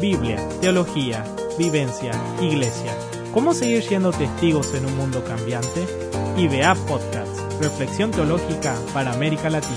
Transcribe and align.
Biblia, 0.00 0.38
teología, 0.60 1.24
vivencia, 1.58 2.12
iglesia. 2.40 2.96
¿Cómo 3.34 3.52
seguir 3.52 3.82
siendo 3.82 4.12
testigos 4.12 4.72
en 4.74 4.86
un 4.86 4.96
mundo 4.96 5.24
cambiante? 5.24 5.84
IBA 6.36 6.76
Podcast, 6.86 7.60
Reflexión 7.60 8.12
Teológica 8.12 8.76
para 8.94 9.12
América 9.12 9.50
Latina. 9.50 9.74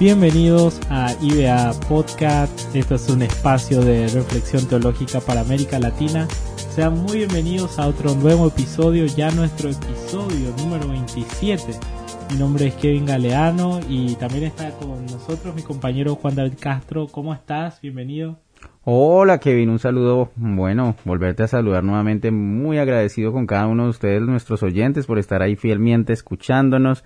Bienvenidos 0.00 0.80
a 0.88 1.14
IBA 1.20 1.78
Podcast. 1.90 2.74
Esto 2.74 2.94
es 2.94 3.06
un 3.10 3.20
espacio 3.20 3.82
de 3.82 4.08
reflexión 4.08 4.64
teológica 4.64 5.20
para 5.20 5.42
América 5.42 5.78
Latina. 5.78 6.26
Sean 6.74 7.02
muy 7.02 7.18
bienvenidos 7.18 7.78
a 7.78 7.86
otro 7.86 8.14
nuevo 8.14 8.48
episodio, 8.48 9.04
ya 9.04 9.30
nuestro 9.30 9.68
episodio 9.68 10.54
número 10.56 10.88
27. 10.88 11.97
Mi 12.30 12.36
nombre 12.38 12.66
es 12.66 12.74
Kevin 12.74 13.06
Galeano 13.06 13.80
y 13.88 14.14
también 14.16 14.44
está 14.44 14.70
con 14.72 15.06
nosotros 15.06 15.54
mi 15.54 15.62
compañero 15.62 16.14
Juan 16.14 16.34
David 16.34 16.58
Castro. 16.60 17.06
¿Cómo 17.06 17.32
estás? 17.32 17.80
Bienvenido. 17.80 18.38
Hola 18.84 19.38
Kevin, 19.38 19.70
un 19.70 19.78
saludo. 19.78 20.30
Bueno, 20.36 20.94
volverte 21.04 21.42
a 21.42 21.48
saludar 21.48 21.84
nuevamente. 21.84 22.30
Muy 22.30 22.78
agradecido 22.78 23.32
con 23.32 23.46
cada 23.46 23.66
uno 23.66 23.84
de 23.84 23.90
ustedes, 23.90 24.22
nuestros 24.22 24.62
oyentes, 24.62 25.06
por 25.06 25.18
estar 25.18 25.42
ahí 25.42 25.56
fielmente 25.56 26.12
escuchándonos. 26.12 27.02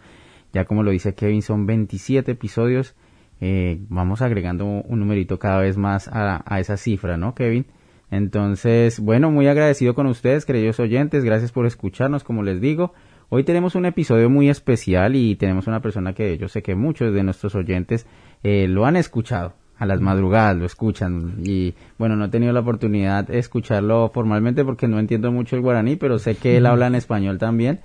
Ya 0.52 0.64
como 0.64 0.82
lo 0.82 0.90
dice 0.90 1.14
Kevin, 1.14 1.42
son 1.42 1.66
27 1.66 2.32
episodios. 2.32 2.96
Eh, 3.40 3.80
vamos 3.88 4.22
agregando 4.22 4.64
un 4.64 4.98
numerito 4.98 5.38
cada 5.38 5.58
vez 5.58 5.76
más 5.76 6.08
a, 6.08 6.42
a 6.44 6.58
esa 6.58 6.76
cifra, 6.76 7.16
¿no, 7.16 7.34
Kevin? 7.34 7.66
Entonces, 8.10 9.00
bueno, 9.00 9.30
muy 9.30 9.46
agradecido 9.46 9.94
con 9.94 10.06
ustedes, 10.06 10.44
queridos 10.44 10.78
oyentes, 10.80 11.24
gracias 11.24 11.52
por 11.52 11.64
escucharnos, 11.64 12.24
como 12.24 12.42
les 12.42 12.60
digo. 12.60 12.92
Hoy 13.34 13.44
tenemos 13.44 13.76
un 13.76 13.86
episodio 13.86 14.28
muy 14.28 14.50
especial 14.50 15.16
y 15.16 15.36
tenemos 15.36 15.66
una 15.66 15.80
persona 15.80 16.12
que 16.12 16.36
yo 16.36 16.48
sé 16.48 16.62
que 16.62 16.74
muchos 16.74 17.14
de 17.14 17.22
nuestros 17.22 17.54
oyentes 17.54 18.06
eh, 18.42 18.68
lo 18.68 18.84
han 18.84 18.94
escuchado. 18.94 19.54
A 19.78 19.86
las 19.86 20.02
madrugadas 20.02 20.54
lo 20.58 20.66
escuchan 20.66 21.36
y 21.42 21.72
bueno, 21.96 22.14
no 22.14 22.26
he 22.26 22.28
tenido 22.28 22.52
la 22.52 22.60
oportunidad 22.60 23.26
de 23.28 23.38
escucharlo 23.38 24.10
formalmente 24.12 24.66
porque 24.66 24.86
no 24.86 24.98
entiendo 24.98 25.32
mucho 25.32 25.56
el 25.56 25.62
guaraní, 25.62 25.96
pero 25.96 26.18
sé 26.18 26.34
que 26.34 26.58
él 26.58 26.66
habla 26.66 26.88
en 26.88 26.94
español 26.94 27.38
también. 27.38 27.80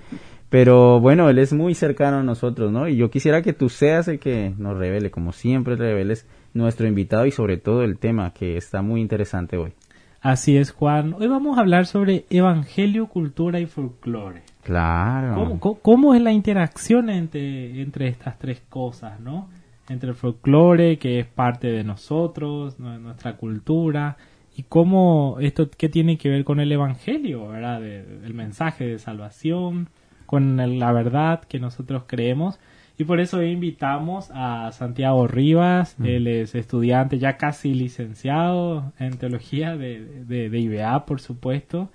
Pero 0.50 1.00
bueno, 1.00 1.30
él 1.30 1.38
es 1.38 1.54
muy 1.54 1.74
cercano 1.74 2.18
a 2.18 2.22
nosotros, 2.22 2.70
¿no? 2.70 2.86
Y 2.86 2.96
yo 2.96 3.10
quisiera 3.10 3.40
que 3.40 3.54
tú 3.54 3.70
seas 3.70 4.06
el 4.08 4.18
que 4.18 4.52
nos 4.58 4.76
revele, 4.76 5.10
como 5.10 5.32
siempre 5.32 5.76
reveles 5.76 6.26
nuestro 6.52 6.86
invitado 6.86 7.24
y 7.24 7.30
sobre 7.30 7.56
todo 7.56 7.84
el 7.84 7.96
tema 7.96 8.34
que 8.34 8.58
está 8.58 8.82
muy 8.82 9.00
interesante 9.00 9.56
hoy. 9.56 9.72
Así 10.20 10.58
es, 10.58 10.72
Juan. 10.72 11.14
Hoy 11.18 11.26
vamos 11.26 11.56
a 11.56 11.62
hablar 11.62 11.86
sobre 11.86 12.26
Evangelio, 12.28 13.06
cultura 13.06 13.60
y 13.60 13.66
folclore. 13.66 14.42
Claro. 14.68 15.58
¿Cómo, 15.80 16.14
es 16.14 16.20
la 16.20 16.30
interacción 16.30 17.08
entre, 17.08 17.80
entre 17.80 18.08
estas 18.08 18.38
tres 18.38 18.60
cosas, 18.68 19.18
no? 19.18 19.48
Entre 19.88 20.10
el 20.10 20.14
folclore, 20.14 20.98
que 20.98 21.20
es 21.20 21.26
parte 21.26 21.68
de 21.68 21.84
nosotros, 21.84 22.78
nuestra 22.78 23.38
cultura, 23.38 24.18
y 24.54 24.64
cómo 24.64 25.38
esto, 25.40 25.70
qué 25.70 25.88
tiene 25.88 26.18
que 26.18 26.28
ver 26.28 26.44
con 26.44 26.60
el 26.60 26.70
Evangelio, 26.70 27.48
¿verdad? 27.48 27.82
el 27.82 28.34
mensaje 28.34 28.84
de 28.84 28.98
salvación, 28.98 29.88
con 30.26 30.58
la 30.78 30.92
verdad 30.92 31.40
que 31.48 31.58
nosotros 31.58 32.02
creemos. 32.06 32.60
Y 32.98 33.04
por 33.04 33.20
eso 33.20 33.42
invitamos 33.42 34.30
a 34.34 34.70
Santiago 34.72 35.26
Rivas, 35.26 35.94
mm. 35.96 36.04
él 36.04 36.26
es 36.26 36.54
estudiante 36.54 37.18
ya 37.18 37.38
casi 37.38 37.72
licenciado 37.72 38.92
en 38.98 39.16
teología 39.16 39.78
de, 39.78 40.24
de, 40.26 40.58
IBA, 40.58 41.06
por 41.06 41.22
supuesto. 41.22 41.88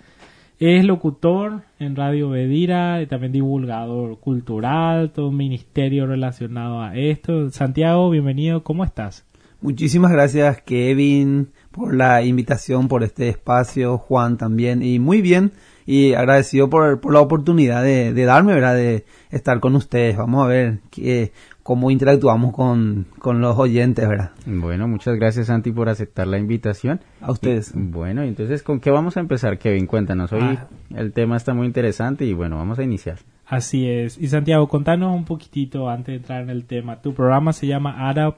Es 0.60 0.86
locutor 0.86 1.64
en 1.80 1.96
Radio 1.96 2.30
Bedira 2.30 3.02
y 3.02 3.08
también 3.08 3.32
divulgador 3.32 4.20
cultural, 4.20 5.12
todo 5.12 5.30
un 5.30 5.38
ministerio 5.38 6.06
relacionado 6.06 6.82
a 6.82 6.96
esto. 6.96 7.50
Santiago, 7.50 8.10
bienvenido, 8.12 8.64
¿cómo 8.64 8.86
estás? 8.86 9.26
Muchísimas 9.62 10.12
gracias 10.12 10.62
Kevin 10.62 11.50
por 11.72 11.96
la 11.96 12.22
invitación, 12.22 12.88
por 12.88 13.04
este 13.04 13.30
espacio, 13.30 13.98
Juan 13.98 14.38
también, 14.38 14.84
y 14.84 15.00
muy 15.00 15.22
bien 15.22 15.54
y 15.86 16.14
agradecido 16.14 16.70
por, 16.70 17.12
la 17.12 17.20
oportunidad 17.20 17.84
de, 17.84 18.14
de, 18.14 18.26
darme, 18.26 18.54
¿verdad? 18.54 18.76
De 18.76 19.06
estar 19.32 19.60
con 19.60 19.76
ustedes. 19.76 20.16
Vamos 20.18 20.46
a 20.46 20.48
ver 20.48 20.80
qué, 20.92 21.32
cómo 21.64 21.90
interactuamos 21.90 22.54
con, 22.54 23.08
con 23.20 23.42
los 23.42 23.58
oyentes, 23.58 24.08
¿verdad? 24.08 24.32
Bueno, 24.46 24.88
muchas 24.88 25.16
gracias 25.16 25.48
Santi 25.48 25.72
por 25.72 25.90
aceptar 25.90 26.28
la 26.28 26.38
invitación. 26.38 27.00
A 27.22 27.32
ustedes. 27.32 27.72
bueno, 27.74 28.22
entonces, 28.22 28.62
¿con 28.62 28.80
qué 28.80 28.92
vamos 28.92 29.18
a 29.18 29.22
empezar, 29.22 29.58
Kevin? 29.58 29.88
Cuéntanos, 29.88 30.32
hoy 30.34 30.42
ah. 30.44 30.68
el 30.96 31.14
tema 31.14 31.38
está 31.38 31.54
muy 31.54 31.66
interesante 31.66 32.26
y 32.26 32.34
bueno, 32.34 32.58
vamos 32.58 32.80
a 32.80 32.84
iniciar. 32.84 33.20
Así 33.46 33.88
es. 33.88 34.18
Y 34.18 34.28
Santiago, 34.28 34.68
contanos 34.68 35.16
un 35.16 35.26
poquitito 35.26 35.90
antes 35.90 36.08
de 36.08 36.16
entrar 36.16 36.44
en 36.44 36.50
el 36.50 36.66
tema. 36.66 37.02
Tu 37.02 37.14
programa 37.14 37.54
se 37.54 37.68
llama 37.68 38.10
Ara 38.10 38.36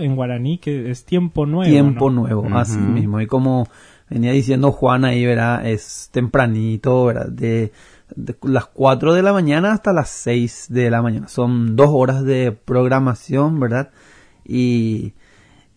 en 0.00 0.16
guaraní, 0.16 0.58
que 0.58 0.90
es 0.90 1.04
Tiempo 1.04 1.46
Nuevo. 1.46 1.70
Tiempo 1.70 2.10
Nuevo, 2.10 2.46
así 2.52 2.78
mismo. 2.78 3.20
Y 3.20 3.26
como 3.26 3.66
venía 4.08 4.32
diciendo 4.32 4.70
Juan 4.70 5.04
ahí, 5.04 5.24
¿verdad? 5.24 5.66
Es 5.66 6.10
tempranito, 6.12 7.06
¿verdad? 7.06 7.28
De, 7.28 7.72
las 8.42 8.66
4 8.66 9.14
de 9.14 9.22
la 9.22 9.32
mañana 9.32 9.72
hasta 9.72 9.92
las 9.92 10.10
6 10.10 10.66
de 10.70 10.90
la 10.90 11.02
mañana. 11.02 11.28
Son 11.28 11.76
dos 11.76 11.88
horas 11.90 12.24
de 12.24 12.52
programación, 12.52 13.60
¿verdad? 13.60 13.90
Y 14.44 15.14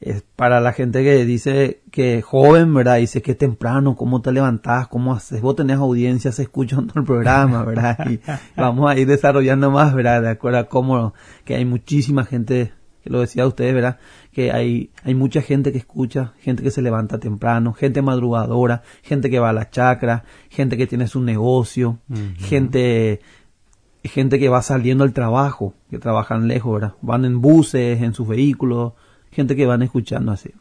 es 0.01 0.23
para 0.35 0.59
la 0.59 0.73
gente 0.73 1.03
que 1.03 1.25
dice 1.25 1.81
que 1.91 2.21
joven, 2.21 2.73
¿verdad? 2.73 2.97
Dice 2.97 3.21
que 3.21 3.33
temprano, 3.33 3.95
cómo 3.95 4.21
te 4.21 4.31
levantás, 4.31 4.87
cómo 4.87 5.13
haces, 5.13 5.41
vos 5.41 5.55
tenés 5.55 5.77
audiencias 5.77 6.37
escuchando 6.39 6.93
el 6.95 7.03
programa, 7.03 7.63
¿verdad? 7.63 7.97
Y 8.09 8.19
vamos 8.55 8.91
a 8.91 8.97
ir 8.97 9.07
desarrollando 9.07 9.71
más, 9.71 9.93
¿verdad? 9.93 10.21
De 10.21 10.29
acuerdo 10.29 10.59
a 10.59 10.63
cómo, 10.65 11.13
que 11.43 11.55
hay 11.55 11.65
muchísima 11.65 12.25
gente, 12.25 12.73
que 13.03 13.09
lo 13.09 13.21
decía 13.21 13.47
ustedes, 13.47 13.73
¿verdad? 13.73 13.97
Que 14.35 14.51
hay, 14.51 14.89
hay 15.05 15.15
mucha 15.15 15.41
gente 15.41 15.71
que 15.71 15.77
escucha, 15.77 16.33
gente 16.41 16.61
que 16.61 16.69
se 16.69 16.81
levanta 16.81 17.21
temprano, 17.21 17.71
gente 17.71 18.01
madrugadora, 18.01 18.83
gente 19.01 19.29
que 19.29 19.39
va 19.39 19.51
a 19.51 19.53
la 19.53 19.69
chacra, 19.69 20.25
gente 20.49 20.75
que 20.75 20.87
tiene 20.87 21.07
su 21.07 21.21
negocio, 21.21 21.99
gente, 22.37 23.21
gente 24.03 24.37
que 24.37 24.49
va 24.49 24.61
saliendo 24.61 25.05
al 25.05 25.13
trabajo, 25.13 25.73
que 25.89 25.99
trabajan 25.99 26.49
lejos, 26.49 26.73
¿verdad? 26.73 26.95
Van 27.01 27.23
en 27.23 27.39
buses, 27.39 28.01
en 28.01 28.13
sus 28.13 28.27
vehículos, 28.27 28.91
gente 29.31 29.55
que 29.55 29.65
van 29.65 29.83
escuchando 29.83 30.33
así. 30.33 30.51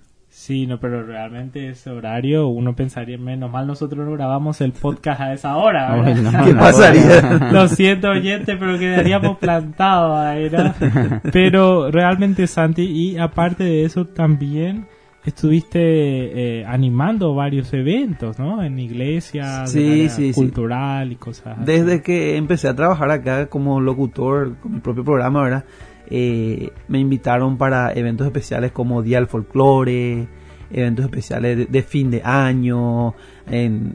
Sí, 0.44 0.66
no, 0.66 0.78
pero 0.78 1.02
realmente 1.06 1.70
ese 1.70 1.88
horario 1.88 2.48
uno 2.48 2.76
pensaría, 2.76 3.16
menos 3.16 3.50
mal 3.50 3.66
nosotros 3.66 4.06
no 4.06 4.12
grabamos 4.12 4.60
el 4.60 4.72
podcast 4.72 5.18
a 5.22 5.32
esa 5.32 5.56
hora. 5.56 6.04
¿Qué 6.44 6.54
pasaría? 6.54 7.50
Lo 7.50 7.66
siento, 7.66 8.10
oyente, 8.10 8.54
pero 8.58 8.78
quedaríamos 8.78 9.38
plantados 9.38 10.18
ahí, 10.18 10.50
¿no? 10.50 10.74
Pero 11.32 11.90
realmente, 11.90 12.46
Santi, 12.46 12.82
y 12.82 13.16
aparte 13.16 13.64
de 13.64 13.84
eso 13.86 14.04
también 14.04 14.86
estuviste 15.24 15.80
eh, 15.80 16.66
animando 16.66 17.34
varios 17.34 17.72
eventos, 17.72 18.38
¿no? 18.38 18.62
En 18.62 18.78
iglesias, 18.78 19.72
sí, 19.72 20.10
sí, 20.10 20.34
cultural 20.34 21.10
y 21.10 21.16
cosas 21.16 21.56
así. 21.56 21.64
Desde 21.64 22.02
que 22.02 22.36
empecé 22.36 22.68
a 22.68 22.76
trabajar 22.76 23.10
acá 23.10 23.46
como 23.46 23.80
locutor, 23.80 24.56
con 24.58 24.74
mi 24.74 24.80
propio 24.80 25.04
programa, 25.04 25.42
¿verdad? 25.42 25.64
Eh, 26.08 26.70
me 26.88 26.98
invitaron 26.98 27.56
para 27.56 27.92
eventos 27.92 28.26
especiales 28.26 28.72
como 28.72 29.02
Día 29.02 29.18
del 29.18 29.26
Folclore, 29.26 30.28
eventos 30.70 31.04
especiales 31.04 31.70
de, 31.70 31.82
fin 31.82 32.10
de 32.10 32.22
año, 32.22 33.14
en, 33.46 33.94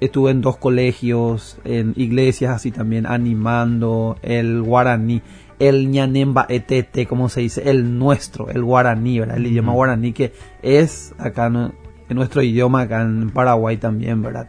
estuve 0.00 0.30
en 0.30 0.40
dos 0.40 0.56
colegios, 0.56 1.58
en 1.64 1.92
iglesias 1.96 2.54
así 2.54 2.70
también 2.70 3.06
animando 3.06 4.16
el 4.22 4.62
guaraní, 4.62 5.22
el 5.58 5.90
ñanemba 5.90 6.46
etete, 6.48 7.06
como 7.06 7.28
se 7.28 7.40
dice, 7.42 7.68
el 7.70 7.98
nuestro, 7.98 8.48
el 8.48 8.62
guaraní, 8.62 9.20
¿verdad? 9.20 9.36
el 9.36 9.46
idioma 9.46 9.72
guaraní 9.72 10.12
que 10.12 10.32
es 10.62 11.14
acá 11.18 11.46
en 11.46 12.16
nuestro 12.16 12.42
idioma 12.42 12.82
acá 12.82 13.02
en 13.02 13.30
Paraguay 13.30 13.76
también, 13.76 14.22
¿verdad? 14.22 14.48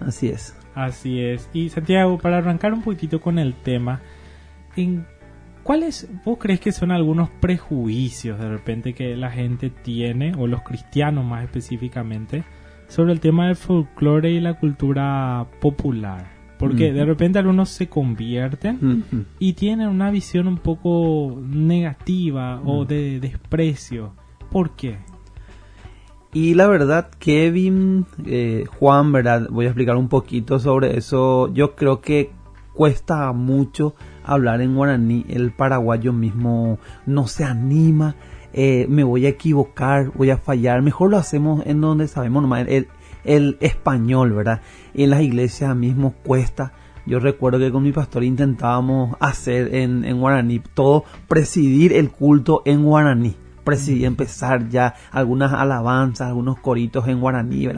Así 0.00 0.28
es. 0.28 0.54
Así 0.74 1.22
es. 1.22 1.48
Y 1.54 1.70
Santiago, 1.70 2.18
para 2.18 2.38
arrancar 2.38 2.74
un 2.74 2.82
poquito 2.82 3.20
con 3.20 3.38
el 3.38 3.54
tema, 3.54 4.02
¿en 4.76 5.06
¿Cuáles 5.66 6.08
vos 6.24 6.38
crees 6.38 6.60
que 6.60 6.70
son 6.70 6.92
algunos 6.92 7.28
prejuicios 7.28 8.38
de 8.38 8.48
repente 8.48 8.94
que 8.94 9.16
la 9.16 9.32
gente 9.32 9.68
tiene, 9.68 10.32
o 10.38 10.46
los 10.46 10.62
cristianos 10.62 11.24
más 11.24 11.42
específicamente, 11.42 12.44
sobre 12.86 13.12
el 13.12 13.18
tema 13.18 13.48
del 13.48 13.56
folclore 13.56 14.30
y 14.30 14.38
la 14.38 14.54
cultura 14.54 15.44
popular? 15.60 16.30
Porque 16.56 16.92
de 16.92 17.04
repente 17.04 17.40
algunos 17.40 17.70
se 17.70 17.88
convierten 17.88 19.26
y 19.40 19.54
tienen 19.54 19.88
una 19.88 20.12
visión 20.12 20.46
un 20.46 20.58
poco 20.58 21.36
negativa 21.42 22.62
o 22.64 22.84
de 22.84 23.18
desprecio. 23.18 24.12
¿Por 24.52 24.76
qué? 24.76 24.98
Y 26.32 26.54
la 26.54 26.68
verdad, 26.68 27.10
Kevin, 27.18 28.06
eh, 28.24 28.66
Juan, 28.78 29.10
¿verdad? 29.10 29.48
Voy 29.50 29.64
a 29.64 29.70
explicar 29.70 29.96
un 29.96 30.08
poquito 30.08 30.60
sobre 30.60 30.96
eso. 30.96 31.52
Yo 31.52 31.74
creo 31.74 32.00
que 32.00 32.30
cuesta 32.72 33.32
mucho 33.32 33.96
hablar 34.26 34.60
en 34.60 34.74
guaraní, 34.74 35.24
el 35.28 35.52
paraguayo 35.52 36.12
mismo 36.12 36.78
no 37.06 37.26
se 37.26 37.44
anima, 37.44 38.16
eh, 38.52 38.86
me 38.88 39.04
voy 39.04 39.26
a 39.26 39.30
equivocar, 39.30 40.10
voy 40.14 40.30
a 40.30 40.36
fallar, 40.36 40.82
mejor 40.82 41.10
lo 41.10 41.18
hacemos 41.18 41.62
en 41.66 41.80
donde 41.80 42.08
sabemos 42.08 42.42
nomás, 42.42 42.66
el, 42.68 42.88
el 43.24 43.56
español, 43.60 44.32
¿verdad? 44.32 44.60
En 44.94 45.10
las 45.10 45.22
iglesias 45.22 45.74
mismo 45.76 46.14
cuesta. 46.24 46.72
Yo 47.06 47.20
recuerdo 47.20 47.60
que 47.60 47.70
con 47.70 47.84
mi 47.84 47.92
pastor 47.92 48.24
intentábamos 48.24 49.16
hacer 49.20 49.74
en, 49.74 50.04
en 50.04 50.18
guaraní 50.18 50.60
todo, 50.74 51.04
presidir 51.28 51.92
el 51.92 52.10
culto 52.10 52.62
en 52.64 52.82
guaraní 52.82 53.36
presidir, 53.66 54.06
empezar 54.06 54.70
ya 54.70 54.94
algunas 55.10 55.52
alabanzas, 55.52 56.28
algunos 56.28 56.58
coritos 56.60 57.06
en 57.08 57.20
guaraní. 57.20 57.68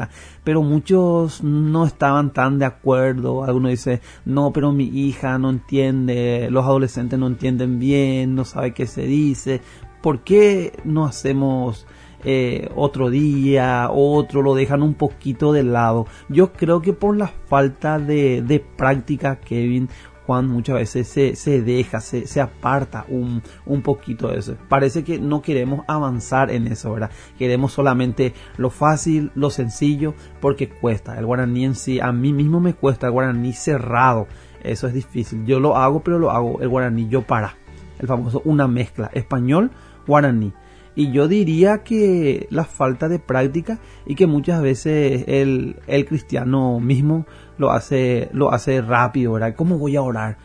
Pero 0.45 0.63
muchos 0.63 1.43
no 1.43 1.87
estaban 1.87 2.33
tan 2.33 2.59
de 2.59 2.67
acuerdo. 2.67 3.43
Algunos 3.43 3.71
dicen, 3.71 4.01
no, 4.25 4.53
pero 4.53 4.71
mi 4.71 4.85
hija 4.85 5.39
no 5.39 5.51
entiende, 5.51 6.49
los 6.51 6.65
adolescentes 6.65 7.19
no 7.19 7.27
entienden 7.27 7.79
bien, 7.79 8.35
no 8.37 8.45
sabe 8.45 8.75
qué 8.75 8.87
se 8.87 9.03
dice. 9.03 9.63
¿Por 10.03 10.21
qué 10.21 10.79
no 10.85 11.07
hacemos 11.07 11.87
eh, 12.25 12.69
otro 12.75 13.11
día, 13.11 13.89
otro, 13.91 14.43
lo 14.43 14.55
dejan 14.55 14.83
un 14.83 14.95
poquito 14.95 15.53
de 15.53 15.63
lado. 15.63 16.07
Yo 16.29 16.53
creo 16.53 16.83
que 16.83 16.93
por 16.93 17.17
la 17.17 17.29
falta 17.29 17.99
de, 18.01 18.43
de 18.43 18.59
práctica, 18.59 19.37
Kevin, 19.37 19.89
Juan 20.29 20.47
muchas 20.47 20.77
veces 20.77 21.09
se, 21.09 21.37
se 21.37 21.63
deja, 21.63 22.01
se, 22.01 22.27
se, 22.27 22.43
aparta 22.43 23.07
un, 23.09 23.43
un 23.65 23.81
poquito 23.81 24.29
de 24.29 24.41
eso. 24.41 24.57
Parece 24.69 25.03
que 25.03 25.19
no 25.19 25.41
queremos 25.41 25.87
avanzar 25.89 26.51
en 26.51 26.67
eso, 26.67 26.93
¿verdad? 26.93 27.11
Queremos 27.39 27.73
solamente 27.73 28.35
lo 28.59 28.69
fácil, 28.69 29.33
lo 29.35 29.49
sencillo, 29.49 30.13
porque 30.43 30.69
cuesta. 30.69 31.19
El 31.19 31.25
guaraní 31.25 31.65
en 31.65 31.75
sí, 31.75 31.99
a 31.99 32.13
mí 32.13 32.35
mismo 32.35 32.61
me 32.61 32.75
cuesta 32.75 33.07
el 33.07 33.15
guaraní 33.15 33.55
cerrado. 33.55 34.27
Eso 34.63 34.87
es 34.87 34.93
difícil. 34.93 35.47
Yo 35.47 35.61
lo 35.61 35.79
hago, 35.79 36.01
pero 36.01 36.19
lo 36.19 36.31
hago 36.31 36.61
el 36.61 36.69
guaraní 36.69 37.09
yo 37.09 37.23
para. 37.23 37.55
El 37.99 38.07
famoso 38.07 38.43
una 38.45 38.69
mezcla, 38.69 39.11
español, 39.15 39.71
guaraní. 40.07 40.53
Y 40.99 41.13
yo 41.13 41.29
diría 41.29 41.85
que 41.85 42.49
la 42.51 42.65
falta 42.65 43.09
de 43.09 43.21
práctica 43.21 43.79
y 44.05 44.17
que 44.17 44.27
muchas 44.27 44.61
veces 44.61 45.23
el, 45.29 45.77
el 45.87 46.05
cristiano 46.05 46.81
mismo 46.81 47.25
lo 47.57 47.71
hace, 47.71 48.29
lo 48.33 48.53
hace 48.53 48.83
rápido, 48.83 49.35
¿verdad? 49.35 49.55
¿Cómo 49.55 49.79
voy 49.79 49.95
a 49.95 50.03
orar? 50.03 50.39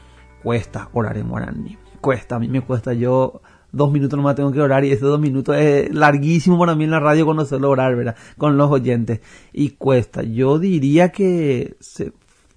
Cuesta 0.44 0.90
orar 0.94 1.18
en 1.18 1.28
guaraní. 1.28 1.80
Cuesta, 2.02 2.36
a 2.36 2.40
mí 2.40 2.50
me 2.50 2.62
cuesta. 2.62 2.94
Yo 2.94 3.42
dos 3.72 3.92
minutos 3.92 4.16
nomás 4.16 4.36
tengo 4.36 4.52
que 4.52 4.62
orar 4.62 4.86
y 4.86 4.92
esos 4.92 5.10
dos 5.10 5.20
minutos 5.20 5.58
es 5.58 5.92
larguísimo 5.92 6.60
para 6.60 6.76
mí 6.76 6.84
en 6.84 6.92
la 6.92 7.00
radio 7.00 7.26
conocerlo 7.26 7.72
orar, 7.72 7.96
¿verdad? 7.96 8.16
Con 8.38 8.56
los 8.56 8.70
oyentes. 8.70 9.22
Y 9.54 9.72
cuesta. 9.72 10.22
Yo 10.22 10.60
diría 10.60 11.10
que 11.10 11.78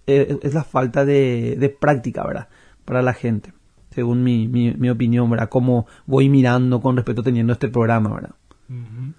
eh, 0.06 0.38
es 0.42 0.52
la 0.52 0.64
falta 0.64 1.06
de, 1.06 1.56
de 1.58 1.70
práctica, 1.70 2.26
¿verdad? 2.26 2.48
Para 2.84 3.00
la 3.00 3.14
gente 3.14 3.55
según 3.96 4.22
mi, 4.22 4.46
mi, 4.46 4.90
opinión, 4.90 5.30
¿verdad? 5.30 5.48
Cómo 5.48 5.86
voy 6.04 6.28
mirando 6.28 6.82
con 6.82 6.96
respecto 6.96 7.22
teniendo 7.22 7.54
este 7.54 7.68
programa, 7.68 8.12
¿verdad? 8.12 8.34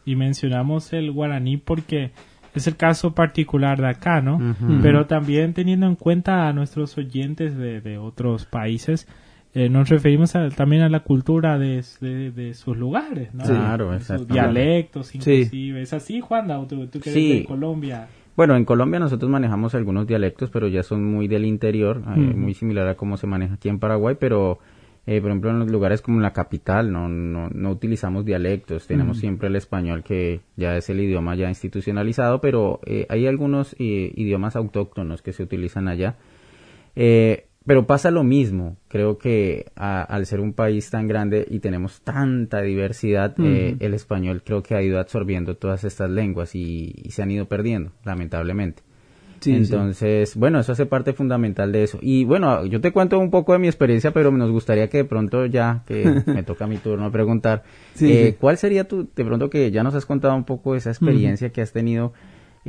Y 0.06 0.16
mencionamos 0.16 0.94
el 0.94 1.12
guaraní 1.12 1.58
porque 1.58 2.12
es 2.54 2.68
el 2.68 2.76
caso 2.76 3.16
particular 3.16 3.82
de 3.82 3.90
acá, 3.90 4.22
¿no? 4.22 4.56
Pero 4.84 5.08
también 5.08 5.56
teniendo 5.56 5.88
en 5.88 5.96
cuenta 5.96 6.48
a 6.48 6.54
nuestros 6.54 6.96
oyentes 7.00 7.58
de, 7.58 7.82
de 7.82 7.98
otros 7.98 8.46
países, 8.46 9.08
eh, 9.56 9.68
nos 9.68 9.90
referimos 9.90 10.34
también 10.56 10.84
a 10.84 10.90
la 10.90 11.00
cultura 11.00 11.58
de, 11.58 11.84
de, 12.00 12.54
sus 12.54 12.78
lugares, 12.78 13.34
¿no? 13.34 13.46
Claro, 13.46 14.00
Sus 14.00 14.28
dialectos, 14.28 15.16
inclusive. 15.16 15.82
¿Es 15.82 15.92
así, 15.92 16.22
Juan? 16.22 16.48
Tú, 16.68 16.86
tú 16.86 17.00
que 17.00 17.10
eres 17.10 17.40
de 17.40 17.46
Colombia. 17.46 18.08
Bueno, 18.38 18.56
en 18.56 18.66
Colombia 18.66 19.00
nosotros 19.00 19.32
manejamos 19.32 19.74
algunos 19.74 20.06
dialectos, 20.06 20.52
pero 20.52 20.68
ya 20.68 20.84
son 20.84 21.04
muy 21.04 21.28
del 21.28 21.44
interior, 21.44 22.04
eh, 22.16 22.20
muy 22.20 22.54
similar 22.54 22.88
a 22.88 22.96
cómo 22.96 23.18
se 23.18 23.26
maneja 23.26 23.56
aquí 23.56 23.68
en 23.68 23.80
Paraguay, 23.80 24.16
pero 24.20 24.60
eh, 25.08 25.20
por 25.22 25.32
ejemplo 25.32 25.50
en 25.50 25.58
los 25.58 25.72
lugares 25.72 26.04
como 26.04 26.20
la 26.20 26.34
capital 26.34 26.92
no, 26.92 27.10
no, 27.10 27.50
no 27.50 27.72
utilizamos 27.72 28.26
dialectos, 28.26 28.86
tenemos 28.86 29.18
siempre 29.18 29.48
el 29.48 29.56
español 29.56 30.04
que 30.04 30.42
ya 30.56 30.78
es 30.78 30.88
el 30.92 31.00
idioma 31.00 31.36
ya 31.36 31.50
institucionalizado, 31.50 32.40
pero 32.40 32.80
eh, 32.86 33.08
hay 33.10 33.26
algunos 33.26 33.76
idiomas 33.80 34.56
autóctonos 34.56 35.24
que 35.24 35.34
se 35.34 35.42
utilizan 35.42 35.88
allá. 35.88 36.16
Pero 37.68 37.86
pasa 37.86 38.12
lo 38.12 38.24
mismo, 38.24 38.78
creo 38.88 39.18
que 39.18 39.66
al 39.76 40.26
ser 40.26 40.40
un 40.40 40.54
país 40.54 40.90
tan 40.90 41.06
grande 41.06 41.46
y 41.50 41.60
tenemos 41.60 42.00
tanta 42.00 42.62
diversidad, 42.62 43.36
eh, 43.40 43.76
el 43.82 43.94
español 43.94 44.42
creo 44.46 44.64
que 44.64 44.74
ha 44.74 44.82
ido 44.82 45.00
absorbiendo 45.00 45.58
todas 45.58 45.84
estas 45.84 46.10
lenguas 46.10 46.56
y, 46.56 46.94
se 47.10 47.22
han 47.22 47.30
ido 47.30 47.46
perdiendo, 47.46 47.92
lamentablemente. 48.06 48.84
Entonces, 49.46 50.38
bueno, 50.38 50.62
eso 50.62 50.72
hace 50.72 50.86
parte 50.86 51.12
fundamental 51.12 51.74
de 51.74 51.84
eso. 51.84 52.00
Y 52.02 52.24
bueno, 52.24 52.66
yo 52.66 52.80
te 52.80 52.94
cuento 52.94 53.20
un 53.20 53.32
poco 53.32 53.52
de 53.52 53.60
mi 53.60 53.68
experiencia, 53.68 54.12
pero 54.12 54.32
nos 54.32 54.50
gustaría 54.50 54.88
que 54.88 55.00
de 55.00 55.06
pronto 55.06 55.46
ya, 55.46 55.84
que 55.86 56.06
me 56.26 56.44
toca 56.44 56.68
mi 56.68 56.78
turno 56.78 57.12
preguntar, 57.12 57.64
eh, 58.00 58.38
¿cuál 58.40 58.58
sería 58.58 58.88
tu, 58.88 59.10
de 59.14 59.26
pronto 59.26 59.50
que 59.50 59.72
ya 59.72 59.84
nos 59.84 59.94
has 59.94 60.06
contado 60.06 60.36
un 60.36 60.46
poco 60.46 60.74
esa 60.74 60.90
experiencia 60.90 61.50
que 61.50 61.62
has 61.62 61.74
tenido 61.74 62.14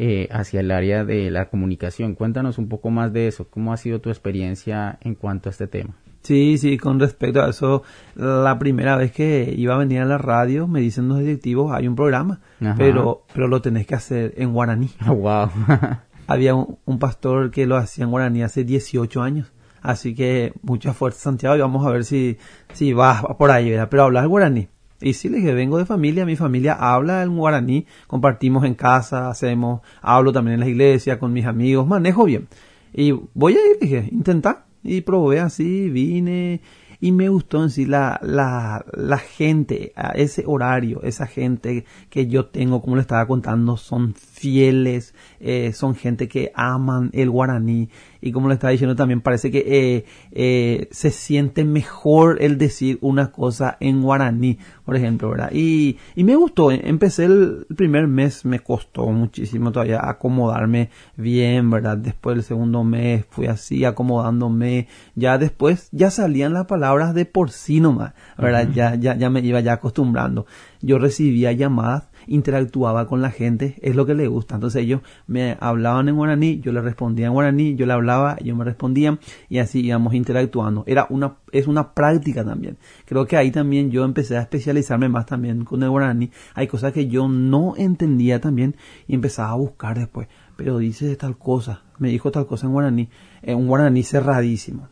eh, 0.01 0.29
hacia 0.31 0.61
el 0.61 0.71
área 0.71 1.05
de 1.05 1.29
la 1.29 1.51
comunicación. 1.51 2.15
Cuéntanos 2.15 2.57
un 2.59 2.69
poco 2.69 2.89
más 2.89 3.13
de 3.13 3.27
eso. 3.27 3.49
¿Cómo 3.51 3.73
ha 3.73 3.77
sido 3.77 4.01
tu 4.01 4.11
experiencia 4.11 4.97
en 5.01 5.17
cuanto 5.17 5.49
a 5.49 5.51
este 5.51 5.67
tema? 5.67 5.97
Sí, 6.23 6.57
sí, 6.57 6.79
con 6.79 7.01
respecto 7.01 7.43
a 7.43 7.51
eso, 7.51 7.83
la 8.15 8.57
primera 8.61 8.95
vez 8.95 9.11
que 9.11 9.53
iba 9.57 9.75
a 9.75 9.79
venir 9.79 10.01
a 10.01 10.05
la 10.05 10.17
radio, 10.17 10.69
me 10.69 10.81
dicen 10.81 11.09
los 11.09 11.19
directivos, 11.19 11.73
hay 11.73 11.89
un 11.89 11.97
programa, 11.97 12.39
pero 12.77 13.25
pero 13.35 13.49
lo 13.49 13.61
tenés 13.61 13.89
que 13.89 13.97
hacer 13.97 14.35
en 14.37 14.53
guaraní. 14.53 14.91
wow. 15.07 15.51
Había 16.29 16.55
un, 16.55 16.99
pastor 17.01 17.51
que 17.51 17.67
lo 17.67 17.77
hacía 17.77 18.05
en 18.05 18.13
guaraní 18.13 18.45
hace 18.45 18.63
18 18.63 19.21
años. 19.21 19.53
Así 19.83 20.15
que 20.15 20.53
mucha 20.63 20.93
fuerza, 20.93 21.19
Santiago, 21.19 21.57
y 21.57 21.61
vamos 21.61 21.85
a 21.85 21.91
ver 21.91 22.05
si, 22.05 22.37
si 22.73 22.93
vas 22.93 23.25
por 23.37 23.51
ahí, 23.51 23.71
¿verdad? 23.71 23.89
Pero 23.91 24.05
hablas 24.05 24.29
guaraní. 24.29 24.69
Y 25.01 25.13
sí, 25.13 25.29
le 25.29 25.39
dije, 25.39 25.55
vengo 25.55 25.79
de 25.79 25.87
familia, 25.87 26.27
mi 26.27 26.37
familia 26.37 26.75
habla 26.75 27.23
el 27.23 27.31
guaraní, 27.31 27.87
compartimos 28.07 28.65
en 28.65 28.75
casa, 28.75 29.31
hacemos, 29.31 29.81
hablo 30.03 30.33
también 30.33 30.55
en 30.55 30.61
la 30.61 30.69
iglesia 30.69 31.19
con 31.19 31.33
mis 31.33 31.47
amigos, 31.47 31.87
manejo 31.87 32.25
bien. 32.25 32.49
Y 32.93 33.13
voy 33.35 33.55
a 33.55 33.71
ir, 33.71 33.79
dije, 33.81 34.09
intentar. 34.11 34.67
Y 34.83 35.03
probé 35.03 35.41
así, 35.41 35.91
vine 35.91 36.61
y 37.01 37.13
me 37.13 37.29
gustó 37.29 37.63
en 37.63 37.71
sí 37.71 37.87
la, 37.87 38.19
la, 38.23 38.85
la 38.93 39.19
gente, 39.19 39.93
ese 40.15 40.45
horario, 40.47 41.03
esa 41.03 41.27
gente 41.27 41.85
que 42.11 42.27
yo 42.27 42.47
tengo, 42.47 42.81
como 42.81 42.97
le 42.97 43.03
estaba 43.03 43.27
contando, 43.27 43.77
son 43.77 44.15
fieles, 44.39 45.15
eh, 45.41 45.73
son 45.73 45.95
gente 45.95 46.29
que 46.29 46.53
aman 46.55 47.11
el 47.13 47.31
guaraní 47.31 47.89
y 48.21 48.33
como 48.33 48.49
le 48.49 48.55
estaba 48.55 48.71
diciendo 48.71 48.97
también 48.97 49.21
parece 49.21 49.51
que 49.51 49.65
eh, 49.67 50.05
eh, 50.33 50.89
se 50.91 51.11
siente 51.11 51.65
mejor 51.65 52.43
el 52.43 52.59
decir 52.59 52.99
una 53.01 53.31
cosa 53.31 53.77
en 53.81 54.03
guaraní, 54.03 54.59
por 54.85 54.97
ejemplo, 54.97 55.31
¿verdad? 55.31 55.51
Y, 55.53 55.99
y 56.15 56.25
me 56.25 56.37
gustó, 56.37 56.71
empecé 56.71 57.27
el 57.27 57.67
primer 57.77 58.09
mes, 58.09 58.45
me 58.45 58.61
costó 58.61 59.07
muchísimo 59.07 59.71
todavía 59.73 60.01
acomodarme 60.03 60.91
bien, 61.17 61.71
¿verdad? 61.71 61.97
Después 61.97 62.37
del 62.37 62.45
segundo 62.45 62.83
mes 62.85 63.25
fui 63.31 63.47
así 63.47 63.85
acomodándome, 63.85 64.89
ya 65.15 65.39
después 65.39 65.89
ya 65.93 66.11
salían 66.11 66.53
las 66.53 66.67
palabras 66.67 67.15
de 67.15 67.25
por 67.25 67.51
sí 67.51 67.81
nomás, 67.81 68.15
¿verdad? 68.37 68.69
ya, 68.75 68.95
ya, 68.95 69.17
ya 69.17 69.31
me 69.31 69.41
iba 69.41 69.61
ya 69.61 69.75
acostumbrando. 69.75 70.47
Yo 70.81 70.99
recibía 70.99 71.53
llamadas 71.53 72.09
interactuaba 72.27 73.07
con 73.07 73.23
la 73.23 73.31
gente, 73.31 73.77
es 73.83 73.97
lo 73.97 74.07
que 74.07 74.15
le 74.15 74.27
gusta. 74.27 74.57
Entonces 74.57 74.83
ellos 74.83 75.01
me 75.27 75.57
hablaban 75.61 76.09
en 76.09 76.17
guaraní, 76.17 76.61
yo 76.61 76.73
les 76.73 76.85
respondía 76.85 77.27
en 77.27 77.33
guaraní, 77.33 77.77
yo 77.77 77.87
le 77.87 77.93
hablaba, 77.93 78.37
ellos 78.41 78.57
me 78.57 78.65
respondían 78.65 79.19
y 79.49 79.59
así 79.59 79.81
íbamos 79.81 80.15
interactuando. 80.15 80.85
Era 80.87 81.07
una, 81.11 81.37
es 81.53 81.67
una 81.67 81.95
práctica 81.95 82.45
también. 82.45 82.79
Creo 83.05 83.27
que 83.27 83.37
ahí 83.37 83.51
también 83.51 83.91
yo 83.91 84.05
empecé 84.05 84.37
a 84.37 84.43
especializarme 84.43 85.09
más 85.09 85.27
también 85.27 85.65
con 85.65 85.83
el 85.83 85.91
guaraní. 85.91 86.31
Hay 86.55 86.67
cosas 86.67 86.93
que 86.93 87.09
yo 87.09 87.29
no 87.29 87.75
entendía 87.77 88.41
también 88.41 88.77
y 89.07 89.15
empezaba 89.15 89.51
a 89.51 89.57
buscar 89.57 89.99
después. 89.99 90.29
Pero 90.57 90.79
dice 90.79 91.15
tal 91.17 91.39
cosa, 91.39 91.83
me 91.99 92.09
dijo 92.09 92.31
tal 92.31 92.47
cosa 92.47 92.67
en 92.67 92.73
guaraní, 92.73 93.09
en 93.43 93.57
un 93.57 93.69
guaraní 93.69 94.03
cerradísimo 94.03 94.89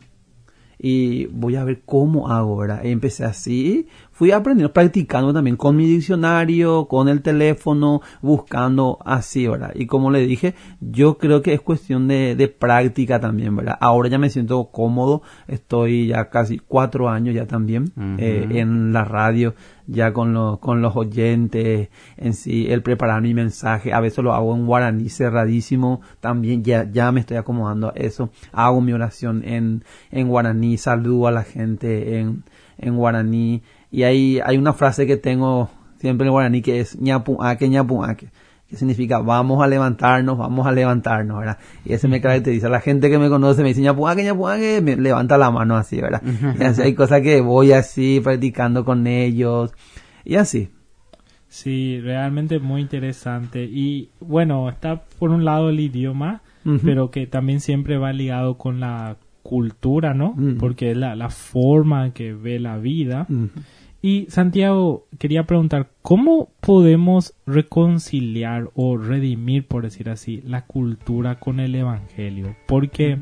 y 0.79 1.25
voy 1.27 1.55
a 1.55 1.63
ver 1.63 1.81
cómo 1.85 2.29
hago, 2.29 2.57
¿verdad? 2.57 2.85
empecé 2.85 3.25
así, 3.25 3.87
fui 4.17 4.31
aprendiendo, 4.31 4.73
practicando 4.73 5.31
también 5.31 5.57
con 5.57 5.75
mi 5.75 5.85
diccionario, 5.85 6.87
con 6.87 7.07
el 7.07 7.21
teléfono, 7.21 8.01
buscando 8.19 8.97
así, 9.05 9.45
¿verdad? 9.45 9.73
Y 9.75 9.85
como 9.85 10.09
le 10.09 10.25
dije, 10.25 10.55
yo 10.81 11.19
creo 11.19 11.43
que 11.43 11.53
es 11.53 11.61
cuestión 11.61 12.07
de, 12.07 12.35
de 12.35 12.47
práctica 12.47 13.19
también, 13.19 13.55
¿verdad? 13.55 13.77
Ahora 13.79 14.09
ya 14.09 14.17
me 14.17 14.31
siento 14.31 14.71
cómodo, 14.71 15.21
estoy 15.47 16.07
ya 16.07 16.31
casi 16.31 16.57
cuatro 16.57 17.09
años 17.09 17.35
ya 17.35 17.45
también 17.45 17.91
eh, 18.17 18.47
en 18.49 18.91
la 18.91 19.05
radio, 19.05 19.53
ya 19.85 20.11
con, 20.13 20.33
los 20.33 20.57
con 20.57 20.81
los 20.81 20.95
oyentes 20.95 21.89
en 22.17 22.33
sí, 22.33 22.65
el 22.71 22.81
preparar 22.81 23.21
mi 23.21 23.35
mensaje, 23.35 23.93
a 23.93 23.99
veces 23.99 24.23
lo 24.23 24.33
hago 24.33 24.55
en 24.55 24.65
guaraní 24.65 25.09
cerradísimo, 25.09 26.01
también 26.19 26.63
ya, 26.63 26.89
ya 26.91 27.11
me 27.11 27.19
estoy 27.19 27.37
acomodando 27.37 27.89
a 27.89 27.93
eso, 27.93 28.31
hago 28.51 28.81
mi 28.81 28.93
oración 28.93 29.43
en, 29.45 29.83
en 30.09 30.27
guaraní, 30.27 30.79
saludo 30.79 31.27
a 31.27 31.31
la 31.31 31.43
gente 31.43 32.17
en, 32.17 32.43
en 32.79 32.95
guaraní, 32.97 33.61
y 33.91 34.03
hay, 34.03 34.39
hay 34.43 34.57
una 34.57 34.73
frase 34.73 35.07
que 35.07 35.17
tengo 35.17 35.69
siempre 35.99 36.27
en 36.27 36.33
guaraní 36.33 36.61
que 36.61 36.79
es 36.79 36.99
ñapu 36.99 37.41
ake, 37.41 37.69
ñapu 37.69 38.03
ake 38.03 38.29
que 38.69 38.75
significa 38.75 39.19
vamos 39.19 39.63
a 39.63 39.67
levantarnos, 39.67 40.37
vamos 40.37 40.67
a 40.67 40.71
levantarnos, 40.71 41.39
¿verdad? 41.39 41.57
Y 41.85 41.93
ese 41.93 42.07
me 42.07 42.19
caracteriza. 42.19 42.67
La 42.67 42.81
gente 42.81 43.09
que 43.09 43.17
me 43.17 43.29
conoce 43.29 43.61
me 43.61 43.69
dice 43.69 43.81
ñapuaque, 43.81 44.23
ñapuaque, 44.23 44.81
me 44.81 44.97
levanta 44.97 45.37
la 45.37 45.51
mano 45.51 45.77
así, 45.77 46.01
¿verdad? 46.01 46.21
Y 46.59 46.63
así 46.63 46.81
hay 46.81 46.93
cosas 46.93 47.21
que 47.21 47.39
voy 47.41 47.71
así 47.71 48.19
practicando 48.21 48.83
con 48.83 49.07
ellos 49.07 49.73
y 50.25 50.35
así. 50.35 50.69
Sí, 51.47 52.01
realmente 52.01 52.59
muy 52.59 52.81
interesante. 52.81 53.63
Y 53.63 54.09
bueno, 54.19 54.67
está 54.69 55.03
por 55.17 55.29
un 55.29 55.45
lado 55.45 55.69
el 55.69 55.79
idioma, 55.79 56.41
pero 56.83 57.09
que 57.11 57.25
también 57.27 57.61
siempre 57.61 57.97
va 57.97 58.11
ligado 58.11 58.57
con 58.57 58.81
la 58.81 59.15
cultura, 59.47 60.13
¿no? 60.13 60.33
Mm. 60.35 60.57
Porque 60.57 60.91
es 60.91 60.97
la, 60.97 61.15
la 61.15 61.29
forma 61.29 62.11
que 62.13 62.33
ve 62.33 62.59
la 62.59 62.77
vida. 62.77 63.25
Y 64.01 64.25
Santiago, 64.29 65.07
quería 65.17 65.43
preguntar, 65.45 65.87
¿cómo 66.01 66.49
podemos 66.61 67.33
reconciliar 67.47 68.69
o 68.75 68.97
redimir, 68.97 69.65
por 69.67 69.83
decir 69.83 70.09
así, 70.09 70.41
la 70.45 70.65
cultura 70.65 71.39
con 71.39 71.59
el 71.59 71.73
Evangelio? 71.75 72.55
Porque 72.67 73.17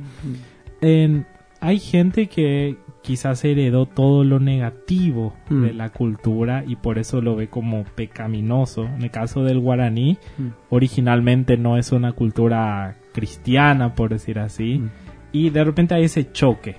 hay 1.61 1.79
gente 1.79 2.27
que 2.27 2.77
quizás 3.01 3.43
heredó 3.45 3.85
todo 3.85 4.23
lo 4.23 4.39
negativo 4.39 5.33
Mm. 5.49 5.61
de 5.63 5.73
la 5.73 5.89
cultura 5.91 6.63
y 6.67 6.75
por 6.75 6.97
eso 6.97 7.21
lo 7.21 7.35
ve 7.35 7.47
como 7.49 7.83
pecaminoso. 7.95 8.83
En 8.85 9.03
el 9.03 9.11
caso 9.11 9.43
del 9.43 9.59
guaraní, 9.59 10.17
Mm. 10.37 10.47
originalmente 10.69 11.55
no 11.57 11.77
es 11.77 11.91
una 11.91 12.11
cultura 12.13 12.95
cristiana, 13.13 13.93
por 13.95 14.09
decir 14.09 14.39
así. 14.39 14.81
Y 15.35 15.49
de 15.49 15.65
repente 15.65 15.93
hay 15.93 16.05
ese 16.05 16.31
choque. 16.31 16.77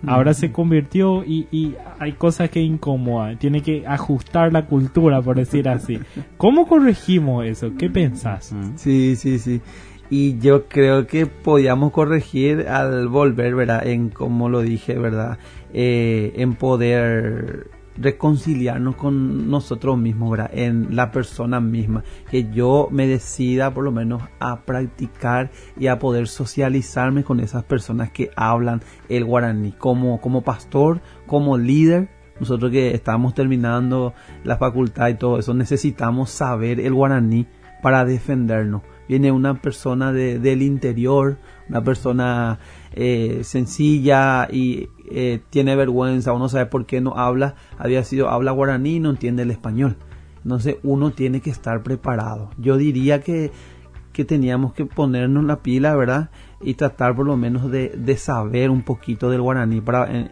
Mm. 0.00 0.08
Ahora 0.08 0.32
se 0.32 0.50
convirtió 0.50 1.24
y, 1.24 1.46
y 1.50 1.74
hay 1.98 2.12
cosas 2.12 2.48
que 2.48 2.62
incomodan. 2.62 3.38
Tiene 3.38 3.60
que 3.60 3.86
ajustar 3.86 4.50
la 4.50 4.64
cultura, 4.64 5.20
por 5.20 5.36
decir 5.36 5.68
así. 5.68 5.98
¿Cómo 6.38 6.66
corregimos 6.66 7.44
eso? 7.44 7.72
¿Qué 7.78 7.90
pensás? 7.90 8.54
Sí, 8.76 9.14
sí, 9.16 9.38
sí. 9.38 9.60
Y 10.08 10.38
yo 10.38 10.68
creo 10.68 11.06
que 11.06 11.26
podíamos 11.26 11.92
corregir 11.92 12.66
al 12.68 13.08
volver, 13.08 13.54
¿verdad? 13.54 13.86
En, 13.86 14.08
como 14.08 14.48
lo 14.48 14.62
dije, 14.62 14.98
¿verdad? 14.98 15.36
Eh, 15.74 16.32
en 16.36 16.54
poder 16.54 17.66
reconciliarnos 18.00 18.96
con 18.96 19.50
nosotros 19.50 19.98
mismos. 19.98 20.38
En 20.52 20.94
la 20.96 21.10
persona 21.10 21.60
misma. 21.60 22.04
Que 22.30 22.50
yo 22.50 22.88
me 22.90 23.06
decida 23.06 23.72
por 23.72 23.84
lo 23.84 23.92
menos 23.92 24.22
a 24.40 24.60
practicar 24.62 25.50
y 25.78 25.86
a 25.88 25.98
poder 25.98 26.28
socializarme 26.28 27.24
con 27.24 27.40
esas 27.40 27.64
personas 27.64 28.10
que 28.10 28.30
hablan 28.36 28.80
el 29.08 29.24
guaraní. 29.24 29.72
Como, 29.72 30.20
como 30.20 30.42
pastor, 30.42 31.00
como 31.26 31.58
líder, 31.58 32.08
nosotros 32.40 32.70
que 32.70 32.94
estamos 32.94 33.34
terminando 33.34 34.14
la 34.44 34.56
facultad 34.58 35.08
y 35.08 35.14
todo 35.14 35.38
eso, 35.38 35.54
necesitamos 35.54 36.30
saber 36.30 36.80
el 36.80 36.94
guaraní 36.94 37.46
para 37.82 38.04
defendernos. 38.04 38.82
Viene 39.08 39.32
una 39.32 39.54
persona 39.60 40.12
de- 40.12 40.38
del 40.38 40.62
interior, 40.62 41.38
una 41.68 41.82
persona 41.82 42.58
eh, 42.92 43.40
sencilla 43.44 44.48
y 44.50 44.88
eh, 45.10 45.40
tiene 45.50 45.76
vergüenza 45.76 46.32
o 46.32 46.38
no 46.38 46.48
sabe 46.48 46.66
por 46.66 46.86
qué 46.86 47.00
no 47.00 47.16
habla, 47.16 47.54
había 47.78 48.04
sido, 48.04 48.28
habla 48.28 48.52
guaraní 48.52 49.00
no 49.00 49.10
entiende 49.10 49.42
el 49.42 49.50
español. 49.50 49.96
Entonces 50.42 50.76
uno 50.82 51.10
tiene 51.10 51.40
que 51.40 51.50
estar 51.50 51.82
preparado. 51.82 52.50
Yo 52.58 52.76
diría 52.76 53.20
que, 53.20 53.50
que 54.12 54.24
teníamos 54.24 54.72
que 54.72 54.86
ponernos 54.86 55.44
la 55.44 55.62
pila, 55.62 55.94
¿verdad? 55.96 56.30
Y 56.60 56.74
tratar 56.74 57.14
por 57.14 57.26
lo 57.26 57.36
menos 57.36 57.70
de, 57.70 57.90
de 57.90 58.16
saber 58.16 58.70
un 58.70 58.82
poquito 58.82 59.30
del 59.30 59.42
guaraní 59.42 59.80
para, 59.80 60.10
eh, 60.10 60.30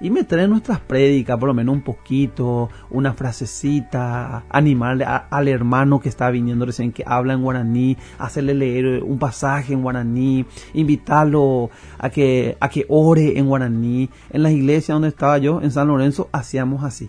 y 0.00 0.10
meter 0.10 0.40
en 0.40 0.50
nuestras 0.50 0.80
prédicas 0.80 1.38
por 1.38 1.48
lo 1.48 1.54
menos 1.54 1.74
un 1.74 1.82
poquito, 1.82 2.68
una 2.90 3.12
frasecita, 3.12 4.44
animarle 4.50 5.04
a- 5.04 5.28
al 5.30 5.48
hermano 5.48 6.00
que 6.00 6.08
está 6.08 6.30
viniendo 6.30 6.66
recién 6.66 6.92
que 6.92 7.04
habla 7.06 7.32
en 7.34 7.42
guaraní, 7.42 7.96
hacerle 8.18 8.54
leer 8.54 9.02
un 9.02 9.18
pasaje 9.18 9.72
en 9.72 9.82
guaraní, 9.82 10.44
invitarlo 10.74 11.70
a 11.98 12.10
que, 12.10 12.56
a 12.60 12.68
que 12.68 12.84
ore 12.88 13.38
en 13.38 13.46
guaraní. 13.46 14.10
En 14.30 14.42
la 14.42 14.50
iglesia 14.50 14.94
donde 14.94 15.08
estaba 15.08 15.38
yo, 15.38 15.60
en 15.62 15.70
San 15.70 15.88
Lorenzo, 15.88 16.28
hacíamos 16.32 16.84
así. 16.84 17.08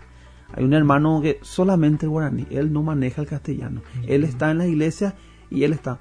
Hay 0.56 0.64
un 0.64 0.74
hermano 0.74 1.20
que 1.22 1.40
solamente 1.42 2.06
el 2.06 2.12
guaraní, 2.12 2.46
él 2.52 2.72
no 2.72 2.84
maneja 2.84 3.22
el 3.22 3.28
castellano. 3.28 3.82
Él 4.08 4.24
está 4.24 4.52
en 4.52 4.60
la 4.60 4.68
iglesia 4.68 5.16
y 5.50 5.64
él 5.64 5.74
está. 5.74 6.00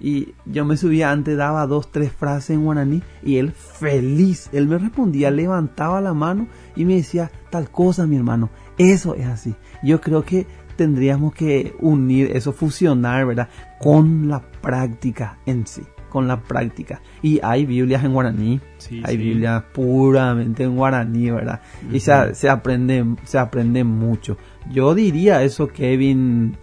Y 0.00 0.34
yo 0.46 0.64
me 0.64 0.76
subía 0.76 1.10
antes, 1.10 1.36
daba 1.36 1.66
dos, 1.66 1.90
tres 1.90 2.12
frases 2.12 2.50
en 2.50 2.64
guaraní 2.64 3.02
y 3.22 3.36
él 3.38 3.52
feliz, 3.52 4.48
él 4.52 4.68
me 4.68 4.78
respondía, 4.78 5.30
levantaba 5.30 6.00
la 6.00 6.14
mano 6.14 6.46
y 6.76 6.84
me 6.84 6.94
decía 6.94 7.30
tal 7.50 7.70
cosa, 7.70 8.06
mi 8.06 8.16
hermano. 8.16 8.50
Eso 8.78 9.14
es 9.14 9.26
así. 9.26 9.54
Yo 9.82 10.00
creo 10.00 10.24
que 10.24 10.46
tendríamos 10.76 11.34
que 11.34 11.74
unir 11.80 12.30
eso, 12.36 12.52
fusionar, 12.52 13.26
¿verdad? 13.26 13.48
Con 13.80 14.28
la 14.28 14.40
práctica 14.40 15.38
en 15.44 15.66
sí, 15.66 15.82
con 16.08 16.28
la 16.28 16.40
práctica. 16.40 17.02
Y 17.20 17.40
hay 17.42 17.66
Biblias 17.66 18.04
en 18.04 18.12
guaraní, 18.12 18.60
Sí, 18.78 19.02
hay 19.04 19.16
sí. 19.16 19.22
Biblias 19.22 19.64
puramente 19.74 20.62
en 20.62 20.76
guaraní, 20.76 21.32
¿verdad? 21.32 21.60
Y 21.92 21.98
se, 21.98 22.36
se 22.36 22.48
aprende, 22.48 23.04
se 23.24 23.38
aprende 23.38 23.82
mucho. 23.82 24.38
Yo 24.70 24.94
diría 24.94 25.42
eso, 25.42 25.66
Kevin, 25.66 26.56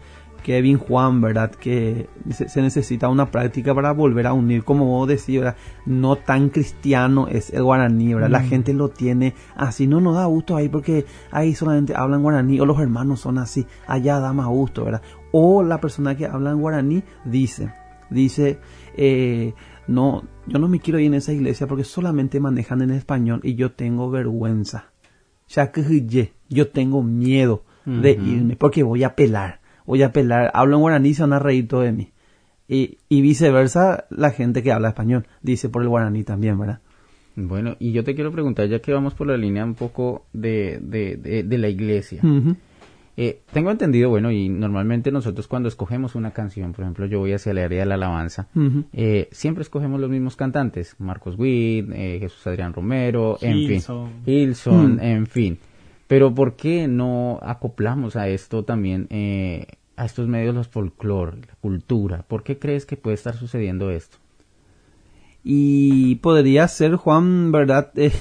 Kevin 0.45 0.77
Juan, 0.77 1.21
¿verdad? 1.21 1.49
Que 1.49 2.07
se, 2.29 2.47
se 2.49 2.61
necesita 2.61 3.09
una 3.09 3.31
práctica 3.31 3.73
para 3.73 3.91
volver 3.93 4.27
a 4.27 4.33
unir, 4.33 4.63
como 4.63 4.85
vos 4.85 5.07
decís, 5.07 5.39
¿verdad? 5.39 5.55
No 5.87 6.17
tan 6.17 6.49
cristiano 6.49 7.27
es 7.27 7.49
el 7.51 7.63
guaraní, 7.63 8.13
¿verdad? 8.13 8.29
La 8.29 8.41
Mm. 8.41 8.47
gente 8.47 8.73
lo 8.75 8.89
tiene 8.89 9.33
así, 9.55 9.87
no 9.87 10.01
nos 10.01 10.15
da 10.15 10.25
gusto 10.25 10.55
ahí 10.55 10.69
porque 10.69 11.05
ahí 11.31 11.55
solamente 11.55 11.95
hablan 11.95 12.21
guaraní, 12.21 12.59
o 12.59 12.65
los 12.67 12.79
hermanos 12.79 13.21
son 13.21 13.39
así, 13.39 13.65
allá 13.87 14.19
da 14.19 14.33
más 14.33 14.45
gusto, 14.47 14.85
¿verdad? 14.85 15.01
O 15.31 15.63
la 15.63 15.81
persona 15.81 16.15
que 16.15 16.27
habla 16.27 16.51
en 16.51 16.61
guaraní 16.61 17.03
dice, 17.25 17.73
dice, 18.11 18.59
eh, 18.95 19.55
no, 19.87 20.23
yo 20.45 20.59
no 20.59 20.67
me 20.67 20.79
quiero 20.79 20.99
ir 20.99 21.07
en 21.07 21.15
esa 21.15 21.33
iglesia 21.33 21.65
porque 21.65 21.83
solamente 21.83 22.39
manejan 22.39 22.83
en 22.83 22.91
español 22.91 23.39
y 23.43 23.55
yo 23.55 23.71
tengo 23.71 24.11
vergüenza. 24.11 24.91
Ya 25.47 25.71
que 25.71 26.33
yo 26.49 26.69
tengo 26.69 27.01
miedo 27.01 27.63
de 27.85 28.11
irme 28.11 28.55
porque 28.55 28.83
voy 28.83 29.03
a 29.03 29.15
pelar, 29.15 29.59
voy 29.85 30.03
a 30.03 30.11
pelar, 30.11 30.51
hablo 30.53 30.75
en 30.75 30.81
guaraní 30.81 31.13
se 31.13 31.23
van 31.23 31.33
a 31.33 31.39
reír 31.39 31.67
todo 31.67 31.81
de 31.81 31.91
mí. 31.91 32.11
Y, 32.67 32.97
y 33.09 33.21
viceversa, 33.21 34.05
la 34.09 34.31
gente 34.31 34.63
que 34.63 34.71
habla 34.71 34.89
español 34.89 35.27
dice 35.41 35.69
por 35.69 35.83
el 35.83 35.89
guaraní 35.89 36.23
también, 36.23 36.57
¿verdad? 36.57 36.79
Bueno, 37.35 37.75
y 37.79 37.91
yo 37.91 38.03
te 38.03 38.15
quiero 38.15 38.31
preguntar, 38.31 38.67
ya 38.67 38.79
que 38.79 38.93
vamos 38.93 39.13
por 39.13 39.27
la 39.27 39.37
línea 39.37 39.63
un 39.65 39.75
poco 39.75 40.25
de, 40.33 40.79
de, 40.81 41.17
de, 41.17 41.43
de 41.43 41.57
la 41.57 41.67
iglesia. 41.67 42.21
Eh, 43.17 43.41
tengo 43.53 43.71
entendido, 43.71 44.09
bueno, 44.09 44.31
y 44.31 44.49
normalmente 44.49 45.11
nosotros 45.11 45.47
cuando 45.47 45.69
escogemos 45.69 46.15
una 46.15 46.31
canción, 46.31 46.73
por 46.73 46.83
ejemplo, 46.83 47.05
yo 47.05 47.19
voy 47.19 47.33
hacia 47.33 47.51
el 47.51 47.59
área 47.59 47.79
de 47.81 47.85
la 47.85 47.95
alabanza, 47.95 48.47
eh, 48.91 49.29
siempre 49.31 49.61
escogemos 49.61 50.01
los 50.01 50.09
mismos 50.09 50.35
cantantes, 50.35 50.95
Marcos 50.99 51.35
Witt, 51.37 51.89
eh, 51.93 52.17
Jesús 52.19 52.45
Adrián 52.47 52.73
Romero, 52.73 53.37
en 53.41 53.67
fin, 53.67 53.81
Hilson, 54.25 54.99
en 55.01 55.27
fin. 55.27 55.59
Pero 56.07 56.33
¿por 56.33 56.55
qué 56.55 56.87
no 56.87 57.39
acoplamos 57.41 58.15
a 58.15 58.27
esto 58.27 58.63
también, 58.63 59.07
eh, 59.09 59.65
a 59.95 60.05
estos 60.05 60.27
medios 60.27 60.53
los 60.53 60.67
folclore, 60.67 61.41
la 61.47 61.55
cultura? 61.59 62.23
¿Por 62.27 62.43
qué 62.43 62.59
crees 62.59 62.85
que 62.85 62.97
puede 62.97 63.15
estar 63.15 63.35
sucediendo 63.35 63.89
esto? 63.89 64.17
Y 65.43 66.15
podría 66.15 66.67
ser, 66.67 66.95
Juan, 66.95 67.51
¿verdad? 67.51 67.91
Eh, 67.97 68.11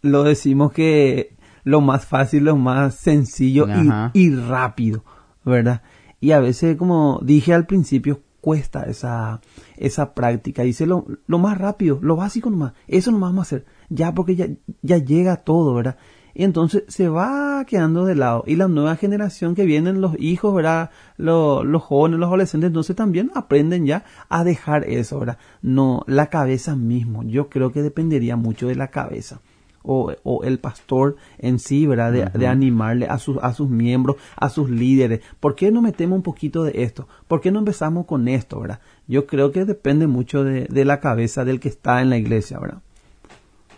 lo 0.00 0.22
decimos 0.22 0.72
que 0.72 1.34
lo 1.64 1.80
más 1.80 2.06
fácil, 2.06 2.44
lo 2.44 2.56
más 2.56 2.94
sencillo 2.94 3.66
y, 4.14 4.30
rápido, 4.30 5.04
¿verdad? 5.44 5.82
Y 6.20 6.30
a 6.30 6.40
veces, 6.40 6.76
como 6.76 7.20
dije 7.22 7.52
al 7.52 7.66
principio, 7.66 8.22
cuesta 8.40 8.84
esa, 8.84 9.40
esa 9.76 10.14
práctica. 10.14 10.62
Dice 10.62 10.86
lo, 10.86 11.04
lo 11.26 11.38
más 11.38 11.58
rápido, 11.58 11.98
lo 12.00 12.14
básico 12.16 12.48
nomás. 12.48 12.74
Eso 12.86 13.10
nomás 13.10 13.30
vamos 13.30 13.40
a 13.40 13.48
hacer. 13.48 13.66
Ya 13.88 14.14
porque 14.14 14.36
ya, 14.36 14.46
ya 14.82 14.98
llega 14.98 15.36
todo, 15.36 15.74
¿verdad? 15.74 15.96
Y 16.38 16.44
entonces 16.44 16.84
se 16.86 17.08
va 17.08 17.64
quedando 17.66 18.04
de 18.04 18.14
lado. 18.14 18.44
Y 18.46 18.54
la 18.54 18.68
nueva 18.68 18.94
generación 18.94 19.56
que 19.56 19.64
vienen, 19.64 20.00
los 20.00 20.14
hijos, 20.20 20.54
¿verdad? 20.54 20.90
Los, 21.16 21.66
los 21.66 21.82
jóvenes, 21.82 22.20
los 22.20 22.28
adolescentes, 22.28 22.68
entonces 22.68 22.94
también 22.94 23.32
aprenden 23.34 23.86
ya 23.86 24.04
a 24.28 24.44
dejar 24.44 24.88
eso, 24.88 25.18
¿verdad? 25.18 25.38
No, 25.62 26.04
la 26.06 26.28
cabeza 26.30 26.76
mismo. 26.76 27.24
Yo 27.24 27.48
creo 27.48 27.72
que 27.72 27.82
dependería 27.82 28.36
mucho 28.36 28.68
de 28.68 28.76
la 28.76 28.86
cabeza. 28.86 29.40
O, 29.82 30.12
o 30.22 30.44
el 30.44 30.60
pastor 30.60 31.16
en 31.38 31.58
sí, 31.58 31.88
¿verdad? 31.88 32.12
De, 32.12 32.26
de 32.26 32.46
animarle 32.46 33.06
a 33.06 33.18
sus, 33.18 33.38
a 33.42 33.52
sus 33.52 33.68
miembros, 33.68 34.14
a 34.36 34.48
sus 34.48 34.70
líderes. 34.70 35.22
¿Por 35.40 35.56
qué 35.56 35.72
no 35.72 35.82
metemos 35.82 36.18
un 36.18 36.22
poquito 36.22 36.62
de 36.62 36.84
esto? 36.84 37.08
¿Por 37.26 37.40
qué 37.40 37.50
no 37.50 37.58
empezamos 37.58 38.06
con 38.06 38.28
esto, 38.28 38.60
¿verdad? 38.60 38.78
Yo 39.08 39.26
creo 39.26 39.50
que 39.50 39.64
depende 39.64 40.06
mucho 40.06 40.44
de, 40.44 40.66
de 40.70 40.84
la 40.84 41.00
cabeza 41.00 41.44
del 41.44 41.58
que 41.58 41.68
está 41.68 42.00
en 42.00 42.10
la 42.10 42.16
iglesia, 42.16 42.60
¿verdad? 42.60 42.78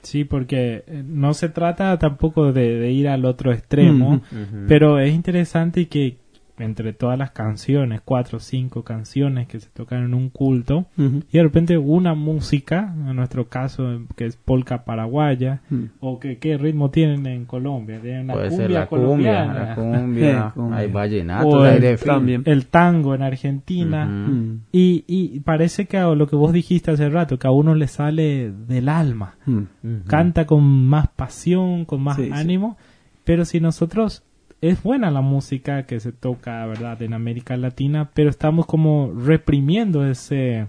Sí, 0.03 0.25
porque 0.25 0.85
eh, 0.87 1.03
no 1.07 1.35
se 1.35 1.49
trata 1.49 1.99
tampoco 1.99 2.53
de, 2.53 2.79
de 2.79 2.91
ir 2.91 3.09
al 3.09 3.25
otro 3.25 3.53
extremo, 3.53 4.23
pero 4.67 4.99
es 4.99 5.15
interesante 5.15 5.89
que 5.89 6.17
entre 6.63 6.93
todas 6.93 7.19
las 7.19 7.31
canciones, 7.31 8.01
cuatro 8.05 8.39
o 8.39 8.41
cinco 8.41 8.83
canciones 8.85 9.47
que 9.49 9.61
se 9.61 9.71
tocan 9.71 10.05
en 10.05 10.15
un 10.15 10.29
culto, 10.31 10.87
y 10.97 11.37
de 11.37 11.43
repente 11.43 11.79
una 11.79 12.15
música, 12.15 12.95
en 13.09 13.17
nuestro 13.17 13.49
caso 13.49 14.03
que 14.17 14.27
es 14.27 14.37
polka 14.37 14.85
paraguaya, 14.85 15.61
Mm. 15.71 15.85
o 16.01 16.19
que 16.21 16.39
qué 16.39 16.57
ritmo 16.59 16.91
tienen 16.91 17.27
en 17.27 17.45
Colombia, 17.45 18.01
tienen 18.01 18.25
una 18.25 18.35
Puede 18.35 18.49
cumbia 18.49 18.67
ser 18.67 18.71
la 18.73 18.87
cumbia, 18.87 19.07
colombiana, 19.07 19.55
la 19.55 19.75
cumbia, 19.75 20.51
cumbia. 20.55 20.77
hay 20.79 20.91
vallenatos, 20.91 21.55
O 21.55 21.63
hay 21.63 21.77
el- 21.85 21.99
también. 21.99 22.45
tango 22.71 23.15
en 23.15 23.23
Argentina, 23.23 24.09
y, 24.73 25.05
y 25.07 25.41
parece 25.41 25.87
que 25.87 25.97
a 25.99 26.09
lo 26.15 26.27
que 26.27 26.37
vos 26.37 26.53
dijiste 26.53 26.91
hace 26.91 27.09
rato, 27.09 27.39
que 27.39 27.47
a 27.47 27.51
uno 27.51 27.75
le 27.75 27.87
sale 27.89 28.53
del 28.53 28.89
alma, 28.89 29.37
Mm. 29.47 29.63
Canta 30.07 30.47
con 30.47 30.63
más 30.65 31.09
pasión, 31.09 31.85
con 31.85 32.03
más 32.03 32.17
Sí, 32.17 32.27
sí. 32.27 32.31
ánimo, 32.33 32.77
pero 33.25 33.45
si 33.45 33.61
nosotros 33.61 34.23
es 34.61 34.83
buena 34.83 35.11
la 35.11 35.21
música 35.21 35.85
que 35.85 36.01
se 36.01 36.13
toca, 36.13 36.67
¿verdad?, 36.67 37.01
en 37.03 37.15
América 37.15 37.57
Latina, 37.57 38.11
pero 38.13 38.31
estamos 38.31 38.67
como 38.67 39.13
reprimiendo 39.13 40.07
ese 40.07 40.67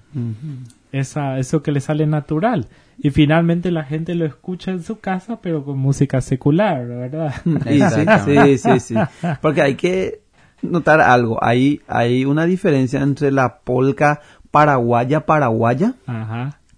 esa, 0.91 1.39
eso 1.39 1.63
que 1.63 1.71
le 1.71 1.81
sale 1.81 2.05
natural. 2.05 2.67
Y 2.97 3.09
finalmente 3.09 3.71
la 3.71 3.83
gente 3.83 4.13
lo 4.13 4.25
escucha 4.25 4.71
en 4.71 4.83
su 4.83 4.99
casa, 4.99 5.39
pero 5.41 5.63
con 5.65 5.77
música 5.79 6.21
secular, 6.21 6.87
¿verdad? 6.87 7.33
sí, 8.25 8.57
sí, 8.57 8.79
sí, 8.79 8.95
Porque 9.41 9.61
hay 9.61 9.75
que 9.75 10.21
notar 10.61 11.01
algo. 11.01 11.43
Hay, 11.43 11.81
hay 11.87 12.25
una 12.25 12.45
diferencia 12.45 13.01
entre 13.01 13.31
la 13.31 13.59
polca 13.59 14.21
paraguaya 14.51 15.25
paraguaya 15.25 15.95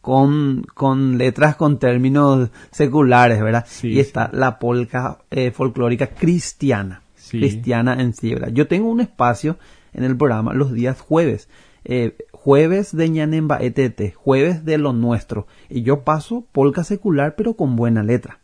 Con, 0.03 0.65
con 0.73 1.17
letras 1.17 1.55
con 1.55 1.79
términos 1.79 2.49
seculares, 2.71 3.41
¿verdad? 3.41 3.65
y 3.83 3.99
está 3.99 4.29
la 4.33 4.59
polca 4.59 5.19
eh, 5.31 5.51
folclórica 5.51 6.07
cristiana. 6.07 7.03
Cristiana 7.29 7.93
en 7.99 8.13
sí, 8.13 8.33
¿verdad? 8.33 8.49
Yo 8.49 8.67
tengo 8.67 8.89
un 8.89 8.99
espacio 8.99 9.57
en 9.93 10.03
el 10.03 10.17
programa 10.17 10.53
los 10.53 10.73
días 10.73 10.99
jueves. 10.99 11.47
Eh, 11.85 12.17
jueves 12.31 12.95
de 12.95 13.09
Ñanemba 13.09 13.59
ETT, 13.61 14.13
jueves 14.15 14.65
de 14.65 14.77
lo 14.77 14.93
nuestro. 14.93 15.47
Y 15.69 15.83
yo 15.83 16.03
paso 16.03 16.45
polka 16.51 16.83
secular, 16.83 17.35
pero 17.35 17.55
con 17.55 17.75
buena 17.75 18.03
letra. 18.03 18.39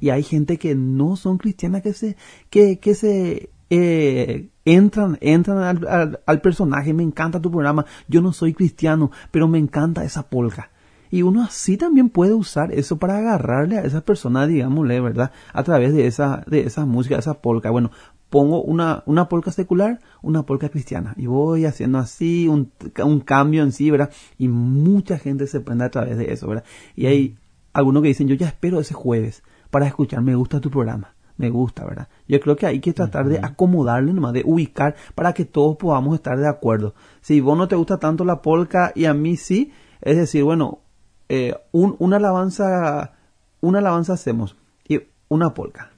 y, 0.00 0.10
hay, 0.10 0.22
gente 0.22 0.58
que 0.58 0.74
no 0.74 1.16
son 1.16 1.38
cristianas 1.38 1.82
que 1.82 1.92
se, 1.92 2.16
que, 2.50 2.78
que 2.78 2.94
se 2.94 3.50
eh, 3.70 4.48
entran, 4.64 5.18
entran 5.20 5.58
al, 5.58 6.20
al, 6.24 6.40
personaje. 6.40 6.92
Me 6.92 7.02
encanta 7.02 7.40
tu 7.40 7.50
programa. 7.50 7.86
Yo 8.08 8.20
no 8.20 8.32
soy 8.32 8.52
cristiano, 8.52 9.10
pero 9.30 9.48
me 9.48 9.58
encanta 9.58 10.04
esa 10.04 10.28
polka. 10.28 10.70
Y 11.16 11.22
uno 11.22 11.42
así 11.44 11.78
también 11.78 12.10
puede 12.10 12.34
usar 12.34 12.74
eso 12.74 12.98
para 12.98 13.16
agarrarle 13.16 13.78
a 13.78 13.84
esa 13.84 14.02
persona, 14.02 14.46
digámosle, 14.46 15.00
¿verdad? 15.00 15.32
A 15.54 15.62
través 15.62 15.94
de 15.94 16.06
esa, 16.06 16.44
de 16.46 16.60
esa 16.60 16.84
música, 16.84 17.14
de 17.14 17.20
esa 17.20 17.40
polka. 17.40 17.70
Bueno, 17.70 17.90
pongo 18.28 18.60
una, 18.60 19.02
una 19.06 19.26
polca 19.26 19.50
secular, 19.50 19.98
una 20.20 20.42
polca 20.42 20.68
cristiana. 20.68 21.14
Y 21.16 21.24
voy 21.24 21.64
haciendo 21.64 21.96
así 21.96 22.48
un, 22.48 22.70
un, 23.02 23.20
cambio 23.20 23.62
en 23.62 23.72
sí, 23.72 23.90
¿verdad? 23.90 24.10
Y 24.36 24.48
mucha 24.48 25.16
gente 25.16 25.46
se 25.46 25.60
prende 25.60 25.86
a 25.86 25.90
través 25.90 26.18
de 26.18 26.34
eso, 26.34 26.48
¿verdad? 26.48 26.64
Y 26.94 27.06
hay 27.06 27.38
algunos 27.72 28.02
que 28.02 28.08
dicen, 28.08 28.28
yo 28.28 28.34
ya 28.34 28.48
espero 28.48 28.78
ese 28.78 28.92
jueves 28.92 29.42
para 29.70 29.86
escuchar, 29.86 30.20
me 30.20 30.34
gusta 30.34 30.60
tu 30.60 30.70
programa. 30.70 31.14
Me 31.38 31.48
gusta, 31.48 31.86
¿verdad? 31.86 32.08
Yo 32.28 32.38
creo 32.40 32.56
que 32.56 32.66
hay 32.66 32.80
que 32.80 32.92
tratar 32.92 33.26
de 33.26 33.38
acomodarle 33.38 34.12
nomás, 34.12 34.34
de 34.34 34.42
ubicar 34.44 34.96
para 35.14 35.32
que 35.32 35.46
todos 35.46 35.78
podamos 35.78 36.14
estar 36.14 36.38
de 36.38 36.46
acuerdo. 36.46 36.94
Si 37.22 37.40
vos 37.40 37.56
no 37.56 37.68
te 37.68 37.74
gusta 37.74 37.96
tanto 37.96 38.26
la 38.26 38.42
polca 38.42 38.92
y 38.94 39.06
a 39.06 39.14
mí 39.14 39.38
sí, 39.38 39.72
es 40.02 40.18
decir, 40.18 40.44
bueno, 40.44 40.80
eh, 41.28 41.54
un, 41.72 41.96
una 41.98 42.16
alabanza, 42.16 43.12
una 43.60 43.78
alabanza 43.78 44.14
hacemos 44.14 44.56
y 44.88 45.00
una 45.28 45.54
polca 45.54 45.90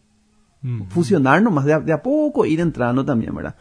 fusionar 0.88 1.42
nomás 1.42 1.64
de 1.64 1.72
a, 1.72 1.80
de 1.80 1.92
a 1.92 2.02
poco, 2.02 2.44
ir 2.44 2.60
entrando 2.60 3.04
también, 3.04 3.34
¿verdad? 3.34 3.54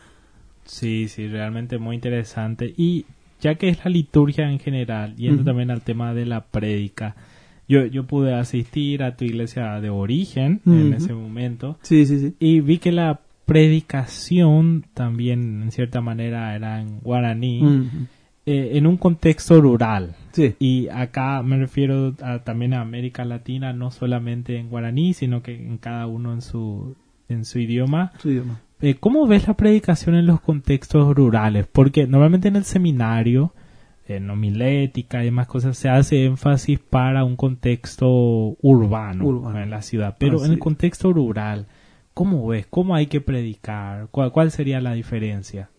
Sí, 0.65 1.07
sí, 1.07 1.27
realmente 1.27 1.77
muy 1.77 1.95
interesante. 1.95 2.73
Y 2.75 3.05
ya 3.39 3.55
que 3.55 3.69
es 3.69 3.83
la 3.85 3.91
liturgia 3.91 4.49
en 4.49 4.59
general, 4.59 5.15
yendo 5.15 5.43
también 5.43 5.71
al 5.71 5.81
tema 5.81 6.13
de 6.13 6.25
la 6.25 6.45
prédica, 6.45 7.15
yo, 7.67 7.85
yo 7.85 8.05
pude 8.05 8.33
asistir 8.33 9.03
a 9.03 9.15
tu 9.15 9.25
iglesia 9.25 9.79
de 9.79 9.89
origen 9.89 10.61
en 10.65 10.93
ese 10.93 11.13
momento. 11.13 11.77
Sí, 11.81 12.05
sí, 12.05 12.19
sí. 12.19 12.35
Y 12.39 12.61
vi 12.61 12.79
que 12.79 12.91
la 12.91 13.19
predicación 13.45 14.85
también, 14.93 15.61
en 15.63 15.71
cierta 15.71 16.01
manera, 16.01 16.55
era 16.55 16.81
en 16.81 16.99
guaraní. 16.99 18.07
Eh, 18.47 18.77
en 18.77 18.87
un 18.87 18.95
contexto 18.95 19.59
rural. 19.59 20.15
Sí. 20.31 20.55
Y 20.57 20.87
acá 20.87 21.43
me 21.43 21.57
refiero 21.57 22.13
también 22.45 22.73
a 22.73 22.79
América 22.79 23.25
Latina, 23.25 23.73
no 23.73 23.91
solamente 23.91 24.55
en 24.55 24.69
guaraní, 24.69 25.13
sino 25.13 25.43
que 25.43 25.53
en 25.53 25.77
cada 25.77 26.07
uno 26.07 26.31
en 26.31 26.41
su, 26.41 26.95
en 27.27 27.43
su 27.43 27.59
idioma. 27.59 28.13
Su 28.19 28.29
idioma. 28.31 28.61
Eh, 28.79 28.95
¿Cómo 28.95 29.27
ves 29.27 29.49
la 29.49 29.55
predicación 29.55 30.15
en 30.15 30.27
los 30.27 30.39
contextos 30.39 31.13
rurales? 31.13 31.67
Porque 31.67 32.07
normalmente 32.07 32.47
en 32.47 32.55
el 32.55 32.63
seminario, 32.63 33.53
en 34.07 34.29
homilética 34.29 35.21
y 35.21 35.25
demás 35.25 35.47
cosas, 35.47 35.77
se 35.77 35.89
hace 35.89 36.23
énfasis 36.23 36.79
para 36.79 37.25
un 37.25 37.35
contexto 37.35 38.07
urbano, 38.61 39.51
en 39.61 39.69
la 39.69 39.81
ciudad. 39.81 40.15
Pero 40.17 40.45
en 40.45 40.53
el 40.53 40.59
contexto 40.59 41.11
rural, 41.11 41.67
¿cómo 42.13 42.47
ves? 42.47 42.65
¿Cómo 42.67 42.95
hay 42.95 43.07
que 43.07 43.19
predicar? 43.19 44.07
cuál 44.09 44.51
sería 44.51 44.79
la 44.79 44.93
diferencia? 44.93 45.69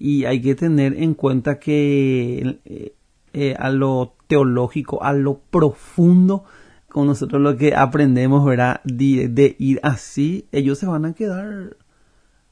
Y 0.00 0.24
hay 0.24 0.40
que 0.40 0.54
tener 0.54 0.94
en 0.94 1.12
cuenta 1.12 1.58
que 1.60 2.58
eh, 2.64 2.94
eh, 3.34 3.54
a 3.56 3.68
lo 3.68 4.14
teológico, 4.26 5.04
a 5.04 5.12
lo 5.12 5.38
profundo, 5.50 6.44
con 6.88 7.06
nosotros 7.06 7.40
lo 7.40 7.56
que 7.58 7.74
aprendemos, 7.76 8.44
¿verdad? 8.44 8.80
De, 8.84 9.56
ir 9.58 9.78
así, 9.82 10.46
ellos 10.52 10.78
se 10.78 10.86
van 10.86 11.04
a 11.04 11.12
quedar. 11.12 11.76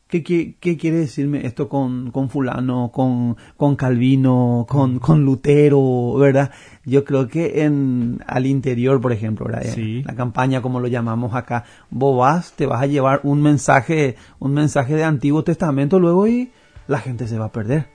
¿Qué, 0.09 0.23
qué, 0.23 0.77
quiere 0.77 0.99
decirme 0.99 1.47
esto 1.47 1.69
con, 1.69 2.11
con 2.11 2.31
fulano, 2.31 2.91
con, 2.93 3.37
con 3.57 3.77
Calvino, 3.77 4.67
con, 4.69 4.99
con 4.99 5.25
Lutero, 5.25 6.15
verdad? 6.15 6.51
Yo 6.85 7.05
creo 7.05 7.29
que 7.29 7.65
en, 7.65 8.23
al 8.27 8.47
interior, 8.47 9.01
por 9.01 9.13
ejemplo, 9.13 9.47
¿verdad? 9.47 9.65
La 10.05 10.15
campaña, 10.15 10.61
como 10.61 10.81
lo 10.81 10.89
llamamos 10.89 11.35
acá, 11.35 11.65
vos 11.91 12.19
vas, 12.19 12.53
te 12.53 12.67
vas 12.67 12.83
a 12.83 12.87
llevar 12.87 13.21
un 13.23 13.41
mensaje, 13.41 14.17
un 14.39 14.53
mensaje 14.53 14.95
de 14.95 15.05
Antiguo 15.05 15.45
Testamento 15.45 15.99
luego 15.99 16.27
y 16.27 16.51
la 16.89 16.99
gente 16.99 17.29
se 17.29 17.39
va 17.39 17.47
a 17.47 17.53
perder. 17.53 17.89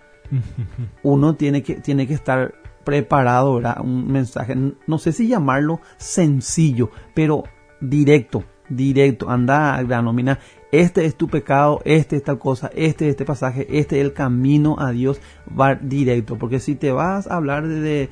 Uno 1.03 1.35
tiene 1.35 1.61
que, 1.61 1.75
tiene 1.75 2.07
que 2.07 2.13
estar 2.13 2.53
preparado, 2.85 3.55
¿verdad? 3.55 3.81
Un 3.81 4.09
mensaje, 4.11 4.55
no 4.55 4.97
sé 4.97 5.11
si 5.11 5.27
llamarlo 5.27 5.81
sencillo, 5.97 6.89
pero 7.13 7.43
directo, 7.81 8.43
directo. 8.69 9.29
Anda 9.29 9.75
a 9.75 9.83
grano, 9.83 10.13
este 10.73 11.05
es 11.05 11.15
tu 11.15 11.27
pecado, 11.27 11.81
este 11.85 12.15
es 12.15 12.23
tal 12.23 12.39
cosa, 12.39 12.71
este 12.73 13.05
es 13.05 13.11
este 13.11 13.25
pasaje, 13.25 13.67
este 13.69 13.99
es 13.99 14.05
el 14.05 14.13
camino 14.13 14.75
a 14.79 14.91
Dios, 14.91 15.21
va 15.47 15.75
directo. 15.75 16.39
Porque 16.39 16.59
si 16.59 16.73
te 16.73 16.91
vas 16.91 17.27
a 17.27 17.35
hablar 17.35 17.67
de, 17.67 18.09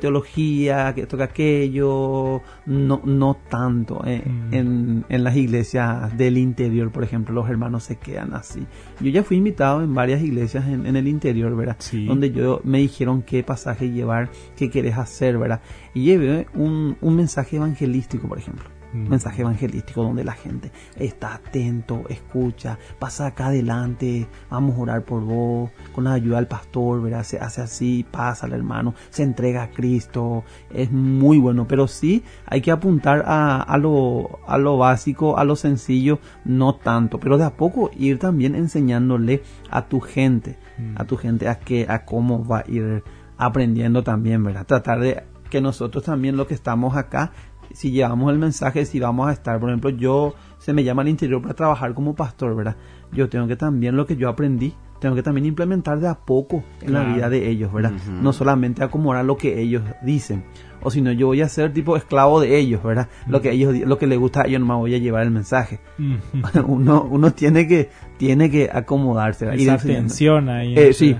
teología, 0.00 0.92
que 0.92 1.06
toca 1.06 1.24
aquello, 1.24 2.42
no, 2.66 3.00
no 3.04 3.36
tanto. 3.48 4.02
Eh, 4.04 4.24
mm. 4.26 4.54
en, 4.54 5.04
en, 5.08 5.22
las 5.22 5.36
iglesias 5.36 6.18
del 6.18 6.36
interior, 6.36 6.90
por 6.90 7.04
ejemplo, 7.04 7.32
los 7.32 7.48
hermanos 7.48 7.84
se 7.84 7.94
quedan 7.94 8.34
así. 8.34 8.66
Yo 8.98 9.10
ya 9.10 9.22
fui 9.22 9.36
invitado 9.36 9.80
en 9.80 9.94
varias 9.94 10.20
iglesias 10.20 10.66
en, 10.66 10.86
en 10.86 10.96
el 10.96 11.06
interior, 11.06 11.54
¿verdad? 11.54 11.76
Donde 12.08 12.32
yo 12.32 12.60
me 12.64 12.78
dijeron 12.78 13.22
qué 13.22 13.44
pasaje 13.44 13.88
llevar, 13.88 14.30
qué 14.56 14.68
querés 14.68 14.98
hacer, 14.98 15.38
¿verdad? 15.38 15.60
Y 15.94 16.06
llevé 16.06 16.48
un, 16.54 16.96
un 17.00 17.14
mensaje 17.14 17.54
evangelístico, 17.54 18.26
por 18.26 18.38
ejemplo 18.38 18.79
Mm. 18.92 19.08
mensaje 19.08 19.42
evangelístico 19.42 20.02
donde 20.02 20.24
la 20.24 20.32
gente 20.32 20.72
está 20.96 21.34
atento, 21.34 22.04
escucha, 22.08 22.78
pasa 22.98 23.26
acá 23.26 23.46
adelante, 23.46 24.26
vamos 24.50 24.76
a 24.76 24.80
orar 24.80 25.04
por 25.04 25.22
vos, 25.22 25.70
con 25.94 26.04
la 26.04 26.14
ayuda 26.14 26.36
del 26.36 26.48
pastor, 26.48 27.00
¿verdad? 27.00 27.22
Se 27.22 27.38
hace 27.38 27.62
así, 27.62 28.04
pasa 28.10 28.46
al 28.46 28.52
hermano, 28.52 28.94
se 29.10 29.22
entrega 29.22 29.62
a 29.62 29.70
Cristo, 29.70 30.44
es 30.72 30.90
muy 30.90 31.38
bueno, 31.38 31.68
pero 31.68 31.86
sí 31.86 32.24
hay 32.46 32.60
que 32.60 32.72
apuntar 32.72 33.22
a, 33.26 33.62
a, 33.62 33.78
lo, 33.78 34.40
a 34.46 34.58
lo 34.58 34.76
básico, 34.76 35.38
a 35.38 35.44
lo 35.44 35.54
sencillo, 35.54 36.18
no 36.44 36.74
tanto, 36.74 37.20
pero 37.20 37.38
de 37.38 37.44
a 37.44 37.56
poco 37.56 37.90
ir 37.96 38.18
también 38.18 38.54
enseñándole 38.54 39.42
a 39.70 39.86
tu 39.86 40.00
gente, 40.00 40.58
mm. 40.78 40.94
a 40.96 41.04
tu 41.04 41.16
gente 41.16 41.48
a 41.48 41.60
que, 41.60 41.86
a 41.88 42.04
cómo 42.04 42.44
va 42.44 42.58
a 42.58 42.64
ir 42.66 43.04
aprendiendo 43.38 44.02
también, 44.02 44.42
¿verdad? 44.42 44.66
Tratar 44.66 45.00
de 45.00 45.22
que 45.50 45.60
nosotros 45.60 46.04
también 46.04 46.36
lo 46.36 46.46
que 46.46 46.54
estamos 46.54 46.96
acá 46.96 47.32
si 47.72 47.90
llevamos 47.90 48.32
el 48.32 48.38
mensaje, 48.38 48.84
si 48.84 49.00
vamos 49.00 49.28
a 49.28 49.32
estar, 49.32 49.58
por 49.60 49.70
ejemplo, 49.70 49.90
yo 49.90 50.34
se 50.58 50.72
me 50.72 50.84
llama 50.84 51.02
al 51.02 51.08
interior 51.08 51.40
para 51.40 51.54
trabajar 51.54 51.94
como 51.94 52.14
pastor, 52.14 52.54
¿verdad? 52.54 52.76
Yo 53.12 53.28
tengo 53.28 53.46
que 53.46 53.56
también 53.56 53.96
lo 53.96 54.06
que 54.06 54.16
yo 54.16 54.28
aprendí, 54.28 54.74
tengo 55.00 55.14
que 55.14 55.22
también 55.22 55.46
implementar 55.46 55.98
de 55.98 56.08
a 56.08 56.14
poco 56.14 56.62
en 56.82 56.92
la 56.92 57.04
vida 57.04 57.28
de 57.28 57.48
ellos, 57.48 57.72
¿verdad? 57.72 57.92
No 58.08 58.32
solamente 58.32 58.84
acomodar 58.84 59.24
lo 59.24 59.36
que 59.36 59.60
ellos 59.60 59.82
dicen, 60.02 60.44
o 60.82 60.90
si 60.90 61.00
no 61.00 61.12
yo 61.12 61.26
voy 61.26 61.40
a 61.42 61.48
ser 61.48 61.72
tipo 61.72 61.96
esclavo 61.96 62.40
de 62.40 62.58
ellos, 62.58 62.82
¿verdad? 62.82 63.08
Lo 63.26 63.40
que 63.40 63.50
ellos 63.50 63.74
lo 63.74 63.98
que 63.98 64.06
les 64.06 64.18
gusta 64.18 64.42
a 64.42 64.46
ellos 64.46 64.60
no 64.60 64.66
me 64.66 64.74
voy 64.74 64.94
a 64.94 64.98
llevar 64.98 65.22
el 65.22 65.30
mensaje. 65.30 65.80
uno 66.66 67.06
uno 67.10 67.32
tiene 67.32 67.66
que 67.66 67.90
tiene 68.16 68.50
que 68.50 68.68
acomodarse, 68.72 69.46
¿verdad? 69.46 69.60
Esa 69.60 69.74
atención 69.74 70.48
ahí. 70.48 70.74
Eh, 70.76 70.92
sí, 70.92 71.16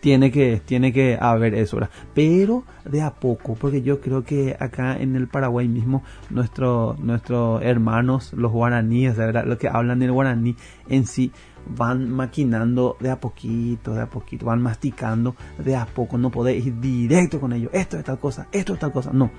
Tiene, 0.00 0.30
que 0.30 0.62
tiene 0.64 0.92
que 0.92 1.18
haber 1.20 1.54
eso, 1.54 1.76
¿verdad? 1.76 1.90
Pero 2.14 2.64
de 2.84 3.02
a 3.02 3.10
poco, 3.10 3.54
porque 3.54 3.82
yo 3.82 4.00
creo 4.00 4.22
que 4.22 4.56
acá 4.58 4.96
en 4.96 5.16
el 5.16 5.26
Paraguay 5.26 5.66
mismo 5.66 6.04
nuestro, 6.30 6.96
nuestros 7.00 7.62
hermanos 7.62 8.32
los 8.34 8.52
guaraníes, 8.52 9.16
¿verdad? 9.16 9.44
Los 9.46 9.58
que 9.58 9.68
hablan 9.68 10.02
el 10.02 10.12
guaraní 10.12 10.56
en 10.88 11.06
sí 11.06 11.32
van 11.76 12.10
maquinando 12.10 12.96
de 13.00 13.10
a 13.10 13.20
poquito, 13.20 13.94
de 13.94 14.02
a 14.02 14.06
poquito, 14.06 14.46
van 14.46 14.62
masticando 14.62 15.34
de 15.58 15.76
a 15.76 15.86
poco, 15.86 16.18
no 16.18 16.30
podéis 16.30 16.66
ir 16.66 16.80
directo 16.80 17.40
con 17.40 17.52
ellos, 17.52 17.70
esto 17.72 17.98
es 17.98 18.04
tal 18.04 18.18
cosa, 18.18 18.48
esto 18.52 18.74
es 18.74 18.78
tal 18.78 18.92
cosa, 18.92 19.10
no, 19.12 19.30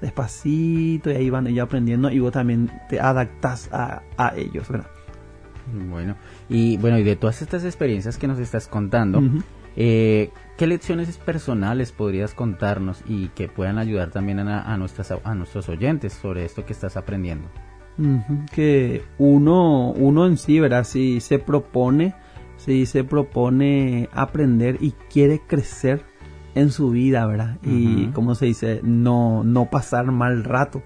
despacito 0.00 1.10
y 1.10 1.14
ahí 1.14 1.30
van 1.30 1.46
ellos 1.46 1.64
aprendiendo 1.64 2.10
y 2.10 2.18
vos 2.18 2.32
también 2.32 2.70
te 2.88 3.00
adaptas 3.00 3.68
a, 3.72 4.02
ellos, 4.36 4.68
¿verdad? 4.68 4.90
Bueno, 5.88 6.16
y 6.48 6.76
bueno, 6.76 6.98
y 6.98 7.02
de 7.02 7.16
todas 7.16 7.42
estas 7.42 7.64
experiencias 7.64 8.18
que 8.18 8.28
nos 8.28 8.38
estás 8.38 8.68
contando, 8.68 9.20
eh, 9.74 10.30
¿qué 10.56 10.66
lecciones 10.66 11.18
personales 11.18 11.92
podrías 11.92 12.34
contarnos 12.34 13.02
y 13.06 13.28
que 13.28 13.48
puedan 13.48 13.78
ayudar 13.78 14.10
también 14.10 14.38
a, 14.38 14.76
nuestras, 14.76 15.12
a 15.22 15.34
nuestros 15.34 15.68
oyentes 15.68 16.12
sobre 16.12 16.44
esto 16.44 16.64
que 16.64 16.72
estás 16.72 16.96
aprendiendo? 16.96 17.48
Que 18.52 19.02
uno, 19.18 19.92
uno 19.92 20.26
en 20.26 20.36
sí, 20.36 20.60
¿verdad? 20.60 20.84
Si 20.84 21.20
se 21.20 21.38
propone, 21.38 22.14
si 22.56 22.86
se 22.86 23.04
propone 23.04 24.08
aprender 24.12 24.78
y 24.80 24.92
quiere 25.10 25.40
crecer 25.46 26.04
en 26.54 26.70
su 26.70 26.90
vida, 26.90 27.26
¿verdad? 27.26 27.58
Y 27.62 28.06
como 28.08 28.34
se 28.34 28.46
dice, 28.46 28.80
no, 28.82 29.44
no 29.44 29.70
pasar 29.70 30.10
mal 30.10 30.44
rato. 30.44 30.82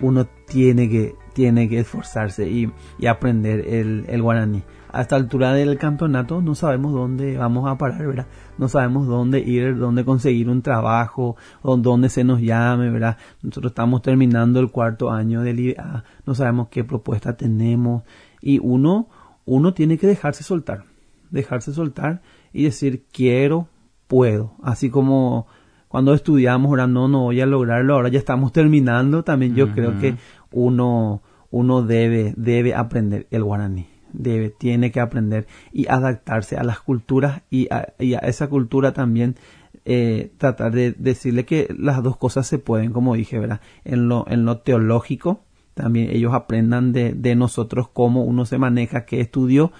Uno 0.00 0.26
tiene 0.46 0.88
que, 0.88 1.16
tiene 1.32 1.68
que 1.68 1.80
esforzarse 1.80 2.48
y, 2.48 2.70
y 2.98 3.06
aprender 3.06 3.66
el, 3.68 4.04
el 4.08 4.22
guaraní. 4.22 4.62
A 4.92 5.02
esta 5.02 5.16
altura 5.16 5.52
del 5.54 5.76
campeonato 5.76 6.40
no 6.40 6.54
sabemos 6.54 6.92
dónde 6.92 7.36
vamos 7.36 7.68
a 7.68 7.76
parar, 7.76 8.06
¿verdad? 8.06 8.26
No 8.58 8.68
sabemos 8.68 9.06
dónde 9.06 9.40
ir, 9.40 9.78
dónde 9.78 10.04
conseguir 10.04 10.48
un 10.48 10.62
trabajo, 10.62 11.36
o 11.62 11.76
dónde 11.76 12.08
se 12.08 12.24
nos 12.24 12.40
llame, 12.40 12.90
¿verdad? 12.90 13.16
Nosotros 13.42 13.70
estamos 13.70 14.02
terminando 14.02 14.60
el 14.60 14.70
cuarto 14.70 15.10
año 15.10 15.42
de 15.42 15.54
LIBA, 15.54 16.04
no 16.26 16.34
sabemos 16.34 16.68
qué 16.68 16.84
propuesta 16.84 17.36
tenemos 17.36 18.02
y 18.40 18.58
uno, 18.58 19.08
uno 19.44 19.74
tiene 19.74 19.98
que 19.98 20.06
dejarse 20.06 20.44
soltar, 20.44 20.84
dejarse 21.30 21.72
soltar 21.72 22.22
y 22.52 22.64
decir 22.64 23.04
quiero, 23.12 23.68
puedo, 24.06 24.54
así 24.62 24.90
como 24.90 25.46
cuando 25.88 26.12
estudiamos, 26.12 26.68
ahora 26.68 26.86
no, 26.86 27.08
no 27.08 27.22
voy 27.22 27.40
a 27.40 27.46
lograrlo, 27.46 27.94
ahora 27.94 28.10
ya 28.10 28.18
estamos 28.18 28.52
terminando, 28.52 29.24
también 29.24 29.54
yo 29.54 29.72
creo 29.72 29.98
que 29.98 30.16
uno, 30.52 31.22
uno 31.50 31.82
debe, 31.82 32.34
debe 32.36 32.74
aprender 32.74 33.26
el 33.30 33.42
guaraní, 33.42 33.86
debe, 34.18 34.50
tiene 34.50 34.90
que 34.90 35.00
aprender 35.00 35.46
y 35.72 35.88
adaptarse 35.88 36.56
a 36.56 36.64
las 36.64 36.80
culturas 36.80 37.42
y 37.50 37.68
a, 37.70 37.94
esa 38.00 38.48
cultura 38.48 38.92
también 38.92 39.36
eh, 39.84 40.32
tratar 40.36 40.72
de 40.72 40.92
decirle 40.92 41.46
que 41.46 41.74
las 41.78 42.02
dos 42.02 42.16
cosas 42.18 42.46
se 42.46 42.58
pueden, 42.58 42.92
como 42.92 43.14
dije, 43.14 43.38
¿verdad? 43.38 43.60
En 43.84 44.08
lo, 44.08 44.26
en 44.28 44.44
lo 44.44 44.58
teológico, 44.58 45.40
también 45.74 46.10
ellos 46.10 46.34
aprendan 46.34 46.92
de, 46.92 47.34
nosotros 47.36 47.88
cómo 47.88 48.24
uno 48.24 48.44
se 48.44 48.58
maneja, 48.58 49.06
qué 49.06 49.20
estudió 49.20 49.72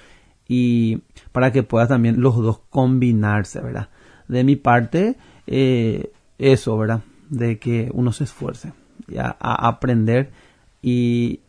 y 0.47 1.03
para 1.33 1.53
que 1.53 1.63
pueda 1.63 1.89
también 1.89 2.23
los 2.23 2.37
dos 2.37 2.61
combinarse, 2.71 3.61
¿verdad? 3.61 3.91
De 4.29 4.45
mi 4.45 4.57
parte, 4.57 5.17
eh, 5.47 6.13
eso, 6.39 6.79
¿verdad? 6.79 7.03
De 7.29 7.59
que 7.59 7.91
uno 7.93 8.13
se 8.13 8.25
esfuerce 8.25 8.73
a, 9.19 9.37
a, 9.41 9.69
aprender 9.69 10.31
y 10.81 11.41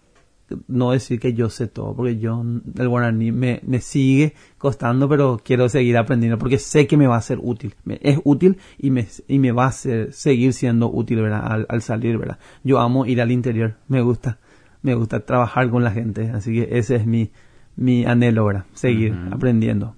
no 0.68 0.92
decir 0.92 1.20
que 1.20 1.34
yo 1.34 1.50
sé 1.50 1.68
todo, 1.68 1.96
porque 1.96 2.18
yo 2.18 2.44
el 2.78 2.88
guaraní 2.88 3.32
me, 3.32 3.62
me 3.66 3.82
sigue 3.82 4.34
costando, 4.58 5.08
pero 5.10 5.40
quiero 5.44 5.70
seguir 5.70 5.98
aprendiendo 5.98 6.38
porque 6.38 6.58
sé 6.58 6.88
que 6.88 6.98
me 6.98 7.08
va 7.08 7.18
a 7.18 7.22
ser 7.22 7.40
útil. 7.42 7.76
Me, 7.84 8.00
es 8.02 8.20
útil 8.24 8.58
y 8.78 8.92
me, 8.92 9.08
y 9.28 9.40
me 9.40 9.52
va 9.52 9.68
a 9.68 9.72
ser, 9.72 10.14
seguir 10.14 10.54
siendo 10.54 10.92
útil, 10.92 11.22
¿verdad? 11.22 11.42
Al, 11.44 11.66
al 11.70 11.82
salir, 11.82 12.18
¿verdad? 12.18 12.40
Yo 12.64 12.80
amo 12.80 13.06
ir 13.06 13.22
al 13.22 13.32
interior, 13.32 13.76
me 13.88 14.02
gusta, 14.02 14.40
me 14.82 14.94
gusta 14.96 15.22
trabajar 15.22 15.70
con 15.70 15.84
la 15.84 15.92
gente, 15.92 16.30
así 16.30 16.54
que 16.54 16.78
ese 16.78 16.96
es 16.96 17.06
mi, 17.06 17.32
mi 17.76 18.06
anhelo, 18.06 18.46
¿verdad? 18.46 18.66
Seguir 18.74 19.16
aprendiendo. 19.32 19.96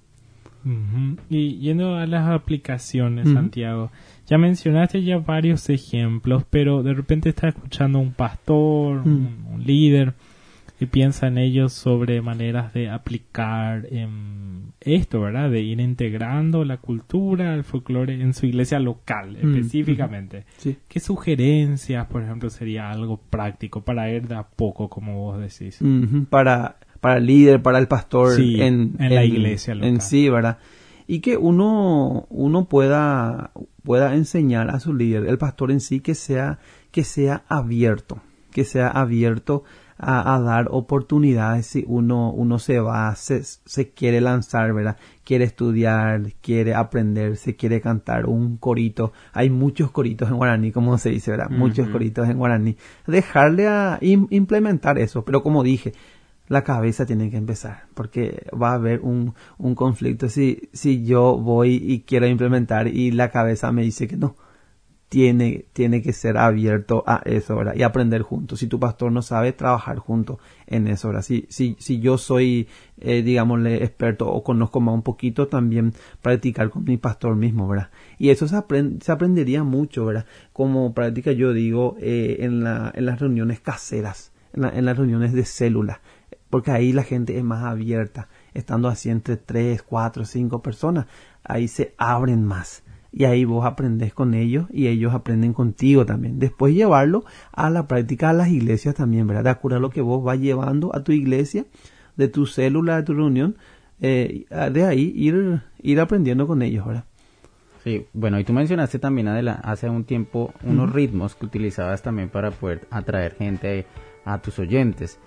Y 1.30 1.58
yendo 1.58 1.96
a 1.96 2.06
las 2.06 2.30
aplicaciones, 2.30 3.28
Santiago, 3.30 3.92
ya 4.28 4.38
mencionaste 4.38 5.04
ya 5.04 5.18
varios 5.18 5.70
ejemplos, 5.70 6.44
pero 6.50 6.84
de 6.84 6.94
repente 6.94 7.30
está 7.30 7.48
escuchando 7.48 8.00
un 8.00 8.14
pastor, 8.14 9.02
un, 9.04 9.64
líder, 9.66 10.14
y 10.82 10.88
piensa 10.88 11.28
en 11.28 11.38
ellos 11.38 11.74
sobre 11.74 12.24
maneras 12.24 12.74
de 12.74 12.90
aplicar 12.90 13.88
esto, 14.80 15.22
¿verdad? 15.22 15.52
De 15.52 15.62
ir 15.62 15.80
integrando 15.80 16.66
la 16.66 16.78
cultura, 16.78 17.54
el 17.54 17.64
folclore 17.64 18.20
en 18.20 18.34
su 18.34 18.48
iglesia 18.48 18.80
local, 18.80 19.36
específicamente. 19.36 20.46
¿Qué 20.88 21.00
sugerencias, 21.00 22.08
por 22.08 22.24
ejemplo, 22.24 22.50
sería 22.50 22.90
algo 22.90 23.22
práctico 23.30 23.84
para 23.84 24.12
ir 24.12 24.28
de 24.28 24.34
a 24.34 24.44
poco, 24.44 24.90
como 24.90 25.20
vos 25.20 25.40
decís? 25.40 25.80
Para 26.32 26.78
para 27.00 27.18
el 27.18 27.28
líder, 27.28 27.62
para 27.62 27.78
el 27.78 27.88
pastor 27.88 28.40
en, 28.40 28.96
la 28.98 29.24
iglesia 29.24 29.74
en 29.74 30.02
sí, 30.02 30.30
¿verdad? 30.30 30.58
Y 31.06 31.20
que 31.20 31.38
uno, 31.38 32.26
uno 32.30 32.66
pueda, 32.66 33.52
pueda 33.84 34.16
enseñar 34.16 34.70
a 34.70 34.80
su 34.80 34.94
líder, 34.94 35.28
el 35.28 35.38
pastor 35.38 35.72
en 35.72 35.80
sí, 35.80 36.00
que 36.00 36.16
sea, 36.16 36.60
que 36.92 37.04
sea 37.04 37.44
abierto, 37.50 38.20
que 38.52 38.64
sea 38.64 38.88
abierto 38.88 39.64
a, 40.04 40.40
dar 40.40 40.68
oportunidades 40.72 41.68
si 41.68 41.86
uno, 41.88 42.32
uno 42.32 42.58
se 42.58 42.80
va, 42.80 43.16
se, 43.16 43.44
se 43.44 43.90
quiere 43.92 44.20
lanzar, 44.20 44.74
¿verdad? 44.74 44.98
Quiere 45.24 45.46
estudiar, 45.46 46.34
quiere 46.42 46.74
aprender, 46.74 47.38
se 47.38 47.56
quiere 47.56 47.82
cantar 47.82 48.26
un 48.26 48.58
corito. 48.58 49.14
Hay 49.32 49.52
muchos 49.52 49.92
coritos 49.92 50.30
en 50.30 50.38
guaraní, 50.38 50.72
como 50.72 50.98
se 50.98 51.12
dice, 51.12 51.32
¿verdad? 51.32 51.52
Muchos 51.52 51.88
coritos 51.90 52.28
en 52.28 52.40
guaraní. 52.40 52.78
Dejarle 53.06 53.68
a 53.68 54.00
implementar 54.02 54.98
eso, 54.98 55.24
pero 55.24 55.44
como 55.44 55.62
dije, 55.62 55.94
la 56.48 56.64
cabeza 56.64 57.06
tiene 57.06 57.30
que 57.30 57.38
empezar, 57.38 57.84
porque 57.94 58.48
va 58.60 58.72
a 58.72 58.76
haber 58.76 59.02
un, 59.02 59.36
un 59.60 59.76
conflicto 59.76 60.30
si, 60.30 60.70
si 60.74 61.06
yo 61.06 61.38
voy 61.38 61.76
y 61.76 62.02
quiero 62.02 62.26
implementar 62.28 62.88
y 62.88 63.12
la 63.12 63.30
cabeza 63.30 63.72
me 63.72 63.84
dice 63.84 64.08
que 64.08 64.18
no. 64.18 64.36
Tiene, 65.12 65.66
tiene 65.74 66.02
que 66.02 66.14
ser 66.14 66.38
abierto 66.38 67.04
a 67.06 67.22
eso, 67.26 67.58
¿verdad? 67.58 67.74
Y 67.76 67.84
aprender 67.84 68.22
juntos. 68.22 68.60
Si 68.60 68.68
tu 68.68 68.80
pastor 68.80 69.12
no 69.12 69.22
sabe, 69.22 69.52
trabajar 69.52 69.98
juntos 69.98 70.38
en 70.68 70.88
eso, 70.88 71.10
¿verdad? 71.10 71.24
Si, 71.24 71.48
si, 71.50 71.76
si 71.80 72.00
yo 72.00 72.18
soy, 72.18 72.70
eh, 72.98 73.22
digámosle, 73.22 73.84
experto 73.84 74.32
o 74.32 74.42
conozco 74.42 74.80
más 74.80 74.96
un 74.96 75.02
poquito, 75.02 75.50
también 75.50 75.94
practicar 76.22 76.70
con 76.70 76.86
mi 76.86 76.96
pastor 76.96 77.36
mismo, 77.36 77.68
¿verdad? 77.68 77.90
Y 78.20 78.30
eso 78.30 78.48
se, 78.48 78.56
se 79.02 79.12
aprendería 79.12 79.66
mucho, 79.66 80.06
¿verdad? 80.06 80.26
Como 80.54 80.94
práctica 80.94 81.34
yo 81.34 81.52
digo, 81.52 81.98
eh, 82.00 82.38
en, 82.40 82.64
la, 82.64 82.94
en 82.96 83.06
las 83.06 83.20
reuniones 83.20 83.60
caseras, 83.60 84.32
en, 84.54 84.64
en 84.64 84.86
las 84.86 84.96
reuniones 84.98 85.34
de 85.34 85.44
células 85.44 86.00
porque 86.50 86.72
ahí 86.72 86.92
la 86.92 87.04
gente 87.04 87.38
es 87.38 87.44
más 87.46 87.64
abierta, 87.64 88.28
estando 88.54 88.90
así 88.90 89.10
entre 89.10 89.38
tres, 89.38 89.84
cuatro, 89.84 90.26
cinco 90.26 90.62
personas, 90.62 91.06
ahí 91.44 91.70
se 91.70 91.96
abren 91.98 92.44
más 92.44 92.84
y 93.12 93.26
ahí 93.26 93.44
vos 93.44 93.66
aprendes 93.66 94.14
con 94.14 94.34
ellos 94.34 94.68
y 94.72 94.88
ellos 94.88 95.14
aprenden 95.14 95.54
contigo 95.54 96.06
también. 96.06 96.40
Después 96.40 96.74
llevarlo 96.74 97.26
a 97.52 97.70
la 97.70 97.88
práctica 97.88 98.30
a 98.30 98.34
las 98.34 98.50
iglesias 98.50 98.96
también, 98.96 99.28
¿verdad? 99.28 99.44
De 99.44 99.50
acuerdo 99.50 99.80
lo 99.80 99.90
que 99.90 100.02
vos 100.02 100.24
vas 100.24 100.40
llevando 100.40 100.96
a 100.96 101.04
tu 101.04 101.12
iglesia, 101.12 101.66
de 102.16 102.28
tu 102.28 102.46
célula, 102.46 102.98
de 102.98 103.04
tu 103.04 103.14
reunión, 103.14 103.58
eh, 104.00 104.46
de 104.72 104.86
ahí 104.86 105.12
ir, 105.16 105.62
ir 105.82 106.00
aprendiendo 106.00 106.48
con 106.48 106.62
ellos, 106.62 106.86
¿verdad? 106.86 107.06
Sí, 107.84 108.06
bueno, 108.14 108.40
y 108.40 108.44
tú 108.44 108.54
mencionaste 108.54 109.00
también 109.00 109.28
hace 109.28 109.90
un 109.90 110.04
tiempo 110.04 110.54
unos 110.64 110.94
ritmos 110.94 111.36
que 111.36 111.48
utilizabas 111.48 112.04
también 112.04 112.30
para 112.30 112.52
poder 112.52 112.88
atraer 112.92 113.36
gente 113.36 113.88
a 114.24 114.40
tus 114.40 114.60
oyentes. 114.60 115.20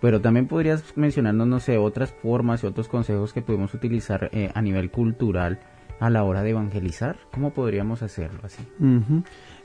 Pero 0.00 0.20
también 0.20 0.46
podrías 0.46 0.96
mencionarnos, 0.96 1.48
no 1.48 1.58
sé, 1.58 1.78
otras 1.78 2.12
formas 2.12 2.62
y 2.62 2.66
otros 2.68 2.86
consejos 2.86 3.32
que 3.32 3.42
podemos 3.42 3.74
utilizar 3.74 4.30
eh, 4.32 4.52
a 4.54 4.62
nivel 4.62 4.92
cultural 4.92 5.58
a 6.00 6.10
la 6.10 6.24
hora 6.24 6.42
de 6.42 6.50
evangelizar. 6.50 7.16
¿Cómo 7.32 7.50
podríamos 7.50 8.02
hacerlo 8.02 8.40
así? 8.42 8.62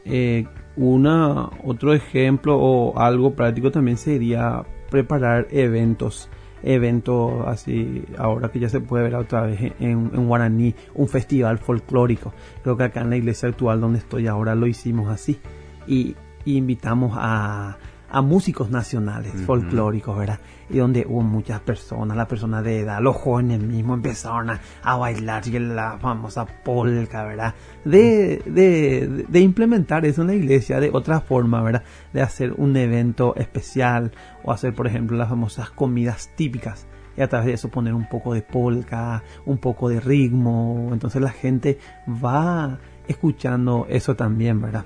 Eh, 0.05 0.45
una, 0.75 1.49
otro 1.63 1.93
ejemplo 1.93 2.57
o 2.57 2.97
algo 2.99 3.33
práctico 3.33 3.71
también 3.71 3.97
sería 3.97 4.63
preparar 4.89 5.47
eventos 5.51 6.29
eventos 6.63 7.47
así, 7.47 8.05
ahora 8.19 8.49
que 8.49 8.59
ya 8.59 8.69
se 8.69 8.81
puede 8.81 9.05
ver 9.05 9.15
otra 9.15 9.41
vez 9.41 9.59
en, 9.59 10.11
en, 10.13 10.27
Guaraní, 10.27 10.75
un 10.93 11.07
festival 11.07 11.57
folclórico. 11.57 12.33
Creo 12.61 12.77
que 12.77 12.83
acá 12.83 13.01
en 13.01 13.09
la 13.09 13.17
iglesia 13.17 13.49
actual 13.49 13.81
donde 13.81 13.97
estoy 13.97 14.27
ahora 14.27 14.53
lo 14.53 14.67
hicimos 14.67 15.09
así. 15.09 15.39
y 15.87 16.15
invitamos 16.45 17.13
a, 17.15 17.77
a 18.11 18.21
músicos 18.21 18.69
nacionales, 18.69 19.31
folclóricos, 19.45 20.17
¿verdad? 20.17 20.39
Y 20.71 20.77
donde 20.77 21.05
hubo 21.07 21.21
muchas 21.21 21.59
personas, 21.61 22.15
las 22.15 22.27
personas 22.27 22.63
de 22.63 22.79
edad, 22.79 23.01
los 23.01 23.15
jóvenes 23.15 23.59
mismos 23.59 23.97
empezaron 23.97 24.51
a, 24.51 24.61
a 24.83 24.95
bailar 24.95 25.45
la 25.47 25.97
famosa 25.99 26.45
polka, 26.45 27.23
¿verdad? 27.23 27.53
De, 27.83 28.41
de, 28.45 29.25
de, 29.27 29.39
implementar 29.39 30.05
eso 30.05 30.21
en 30.21 30.27
la 30.27 30.35
iglesia 30.35 30.79
de 30.79 30.89
otra 30.93 31.19
forma, 31.19 31.61
¿verdad? 31.61 31.83
De 32.13 32.21
hacer 32.21 32.53
un 32.53 32.77
evento 32.77 33.35
especial 33.35 34.11
o 34.43 34.51
hacer, 34.51 34.73
por 34.73 34.87
ejemplo, 34.87 35.17
las 35.17 35.29
famosas 35.29 35.71
comidas 35.71 36.29
típicas 36.35 36.87
y 37.17 37.21
a 37.21 37.27
través 37.27 37.47
de 37.47 37.53
eso 37.53 37.69
poner 37.69 37.93
un 37.93 38.07
poco 38.07 38.33
de 38.33 38.41
polka, 38.41 39.23
un 39.45 39.57
poco 39.57 39.89
de 39.89 39.99
ritmo, 39.99 40.89
entonces 40.93 41.21
la 41.21 41.31
gente 41.31 41.77
va 42.07 42.79
escuchando 43.07 43.85
eso 43.89 44.15
también, 44.15 44.61
¿verdad? 44.61 44.85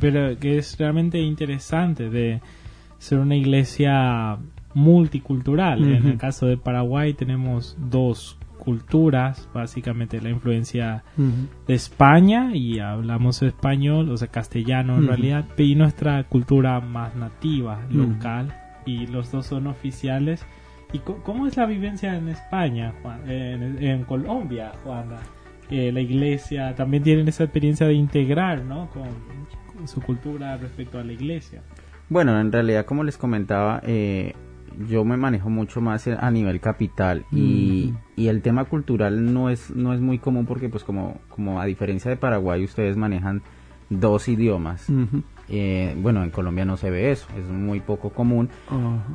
Pero 0.00 0.38
que 0.38 0.58
es 0.58 0.76
realmente 0.78 1.18
interesante 1.18 2.10
de 2.10 2.40
ser 3.02 3.18
una 3.18 3.34
iglesia 3.34 4.38
multicultural. 4.74 5.82
En 5.82 6.06
el 6.06 6.18
caso 6.18 6.46
de 6.46 6.56
Paraguay 6.56 7.14
tenemos 7.14 7.76
dos 7.90 8.38
culturas, 8.60 9.48
básicamente 9.52 10.20
la 10.20 10.30
influencia 10.30 11.02
de 11.66 11.74
España 11.74 12.54
y 12.54 12.78
hablamos 12.78 13.42
español, 13.42 14.08
o 14.08 14.16
sea, 14.16 14.28
castellano 14.28 14.98
en 14.98 15.08
realidad, 15.08 15.46
y 15.58 15.74
nuestra 15.74 16.22
cultura 16.28 16.78
más 16.78 17.16
nativa, 17.16 17.80
local, 17.90 18.54
y 18.86 19.08
los 19.08 19.32
dos 19.32 19.46
son 19.46 19.66
oficiales. 19.66 20.46
¿Y 20.92 21.00
cómo 21.00 21.48
es 21.48 21.56
la 21.56 21.66
vivencia 21.66 22.14
en 22.16 22.28
España, 22.28 22.94
En, 23.26 23.82
en 23.82 24.04
Colombia, 24.04 24.70
Juana? 24.84 25.18
la 25.70 26.00
iglesia 26.00 26.74
también 26.74 27.02
tienen 27.02 27.26
esa 27.26 27.44
experiencia 27.44 27.86
de 27.86 27.94
integrar 27.94 28.62
¿no? 28.62 28.90
con, 28.90 29.08
su 29.88 30.00
cultura 30.00 30.56
respecto 30.56 30.98
a 30.98 31.02
la 31.02 31.12
iglesia. 31.12 31.62
Bueno, 32.12 32.38
en 32.38 32.52
realidad, 32.52 32.84
como 32.84 33.04
les 33.04 33.16
comentaba, 33.16 33.80
eh, 33.84 34.34
yo 34.86 35.02
me 35.02 35.16
manejo 35.16 35.48
mucho 35.48 35.80
más 35.80 36.06
a 36.06 36.30
nivel 36.30 36.60
capital 36.60 37.24
y, 37.32 37.94
y, 38.16 38.28
el 38.28 38.42
tema 38.42 38.66
cultural 38.66 39.32
no 39.32 39.48
es 39.48 39.70
no 39.74 39.94
es 39.94 40.00
muy 40.00 40.18
común 40.18 40.44
porque 40.46 40.68
pues 40.68 40.84
como 40.84 41.20
como 41.28 41.60
a 41.60 41.64
diferencia 41.64 42.10
de 42.10 42.16
Paraguay 42.16 42.64
ustedes 42.64 42.96
manejan 42.96 43.42
dos 43.88 44.28
idiomas. 44.28 44.86
Eh, 45.48 45.96
bueno, 46.00 46.22
en 46.22 46.30
Colombia 46.30 46.64
no 46.64 46.76
se 46.76 46.90
ve 46.90 47.10
eso, 47.12 47.26
es 47.38 47.46
muy 47.46 47.80
poco 47.80 48.10
común. 48.10 48.50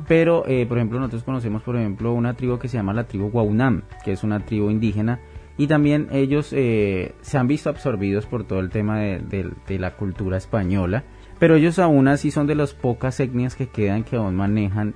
Pero, 0.06 0.44
eh, 0.46 0.66
por 0.66 0.78
ejemplo, 0.78 0.98
nosotros 0.98 1.24
conocemos, 1.24 1.62
por 1.62 1.76
ejemplo, 1.76 2.12
una 2.12 2.34
tribu 2.34 2.58
que 2.58 2.68
se 2.68 2.76
llama 2.76 2.92
la 2.92 3.04
tribu 3.04 3.30
Guaunam, 3.30 3.82
que 4.04 4.12
es 4.12 4.24
una 4.24 4.40
tribu 4.40 4.70
indígena. 4.70 5.20
Y 5.56 5.66
también 5.66 6.06
ellos 6.12 6.52
eh, 6.52 7.14
se 7.20 7.38
han 7.38 7.48
visto 7.48 7.68
absorbidos 7.68 8.26
por 8.26 8.44
todo 8.44 8.60
el 8.60 8.70
tema 8.70 9.00
de, 9.00 9.50
la 9.78 9.96
cultura 9.96 10.36
española. 10.36 11.04
Pero 11.38 11.56
ellos 11.56 11.78
aún 11.78 12.08
así 12.08 12.30
son 12.30 12.46
de 12.46 12.54
las 12.54 12.74
pocas 12.74 13.20
etnias 13.20 13.54
que 13.54 13.68
quedan 13.68 14.04
que 14.04 14.16
aún 14.16 14.34
manejan 14.34 14.94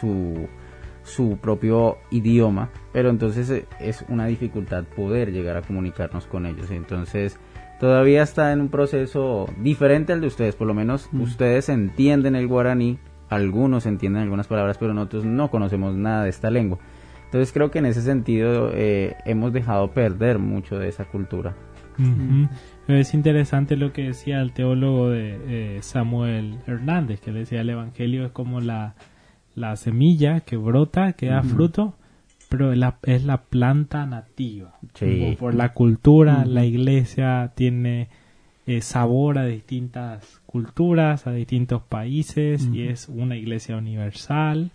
su, 0.00 0.48
su 1.02 1.38
propio 1.40 1.98
idioma. 2.10 2.70
Pero 2.92 3.10
entonces 3.10 3.64
es 3.80 4.04
una 4.08 4.26
dificultad 4.26 4.84
poder 4.84 5.32
llegar 5.32 5.56
a 5.56 5.62
comunicarnos 5.62 6.26
con 6.26 6.46
ellos. 6.46 6.70
Entonces 6.70 7.38
todavía 7.80 8.22
está 8.22 8.52
en 8.52 8.60
un 8.60 8.68
proceso 8.68 9.46
diferente 9.58 10.12
al 10.12 10.20
de 10.20 10.28
ustedes, 10.28 10.54
por 10.54 10.68
lo 10.68 10.74
menos 10.74 11.08
mm. 11.10 11.20
ustedes 11.20 11.68
entienden 11.68 12.36
el 12.36 12.46
guaraní, 12.46 12.98
algunos 13.28 13.86
entienden 13.86 14.22
algunas 14.22 14.46
palabras, 14.46 14.78
pero 14.78 14.94
nosotros 14.94 15.24
no 15.24 15.50
conocemos 15.50 15.96
nada 15.96 16.22
de 16.22 16.30
esta 16.30 16.48
lengua. 16.48 16.78
Entonces 17.24 17.52
creo 17.52 17.70
que 17.70 17.78
en 17.80 17.86
ese 17.86 18.02
sentido 18.02 18.70
eh, 18.72 19.16
hemos 19.24 19.52
dejado 19.52 19.90
perder 19.90 20.38
mucho 20.38 20.78
de 20.78 20.88
esa 20.88 21.06
cultura. 21.06 21.56
Es 22.96 23.14
interesante 23.14 23.76
lo 23.76 23.92
que 23.92 24.04
decía 24.04 24.40
el 24.40 24.52
teólogo 24.52 25.10
de 25.10 25.76
eh, 25.76 25.82
Samuel 25.82 26.58
Hernández, 26.66 27.20
que 27.20 27.32
decía 27.32 27.60
el 27.60 27.70
Evangelio 27.70 28.26
es 28.26 28.32
como 28.32 28.60
la, 28.60 28.94
la 29.54 29.76
semilla 29.76 30.40
que 30.40 30.56
brota, 30.56 31.12
que 31.12 31.26
da 31.26 31.42
fruto, 31.42 31.94
pero 32.48 32.72
es 32.72 33.24
la 33.24 33.42
planta 33.42 34.06
nativa. 34.06 34.74
Por 35.38 35.54
la 35.54 35.72
cultura, 35.72 36.44
la 36.44 36.64
iglesia 36.64 37.52
tiene 37.54 38.08
eh, 38.64 38.80
sabor 38.80 39.38
a 39.38 39.44
distintas 39.44 40.40
culturas, 40.46 41.26
a 41.26 41.32
distintos 41.32 41.82
países 41.82 42.68
y 42.72 42.82
es 42.82 43.08
una 43.08 43.36
iglesia 43.36 43.76
universal. 43.76 44.70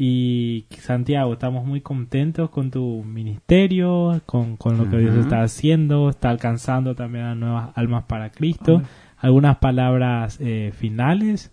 Y 0.00 0.66
Santiago, 0.78 1.32
estamos 1.32 1.66
muy 1.66 1.80
contentos 1.80 2.50
con 2.50 2.70
tu 2.70 3.02
ministerio, 3.04 4.20
con, 4.26 4.56
lo 4.62 4.88
que 4.88 4.98
Dios 4.98 5.16
está 5.16 5.42
haciendo, 5.42 6.08
está 6.08 6.30
alcanzando 6.30 6.94
también 6.94 7.24
a 7.24 7.34
nuevas 7.34 7.70
almas 7.74 8.04
para 8.04 8.30
Cristo. 8.30 8.80
¿Algunas 9.16 9.58
palabras 9.58 10.38
eh, 10.40 10.72
finales? 10.72 11.50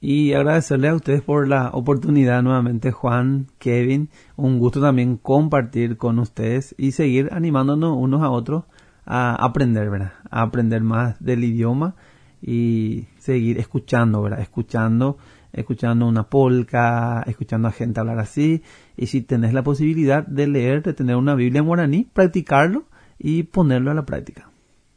y 0.00 0.34
agradecerle 0.34 0.88
a 0.88 0.94
ustedes 0.94 1.22
por 1.22 1.48
la 1.48 1.70
oportunidad 1.70 2.42
nuevamente, 2.42 2.92
Juan, 2.92 3.48
Kevin. 3.58 4.08
Un 4.36 4.58
gusto 4.58 4.80
también 4.80 5.16
compartir 5.16 5.96
con 5.96 6.18
ustedes 6.18 6.74
y 6.78 6.92
seguir 6.92 7.30
animándonos 7.32 7.96
unos 7.96 8.22
a 8.22 8.30
otros 8.30 8.64
a 9.04 9.34
aprender, 9.34 9.90
¿verdad? 9.90 10.12
A 10.30 10.42
aprender 10.42 10.82
más 10.82 11.22
del 11.22 11.44
idioma 11.44 11.96
y 12.42 13.06
seguir 13.18 13.58
escuchando, 13.58 14.22
¿verdad? 14.22 14.40
Escuchando, 14.40 15.18
escuchando 15.56 16.06
una 16.06 16.24
polca, 16.24 17.24
escuchando 17.26 17.68
a 17.68 17.72
gente 17.72 17.98
hablar 17.98 18.20
así. 18.20 18.62
Y 18.96 19.06
si 19.06 19.22
tenés 19.22 19.52
la 19.52 19.62
posibilidad 19.62 20.24
de 20.24 20.46
leer, 20.46 20.82
de 20.82 20.92
tener 20.92 21.16
una 21.16 21.34
Biblia 21.34 21.60
en 21.60 21.66
guaraní, 21.66 22.06
practicarlo 22.12 22.84
y 23.18 23.42
ponerlo 23.42 23.90
a 23.90 23.94
la 23.94 24.06
práctica. 24.06 24.48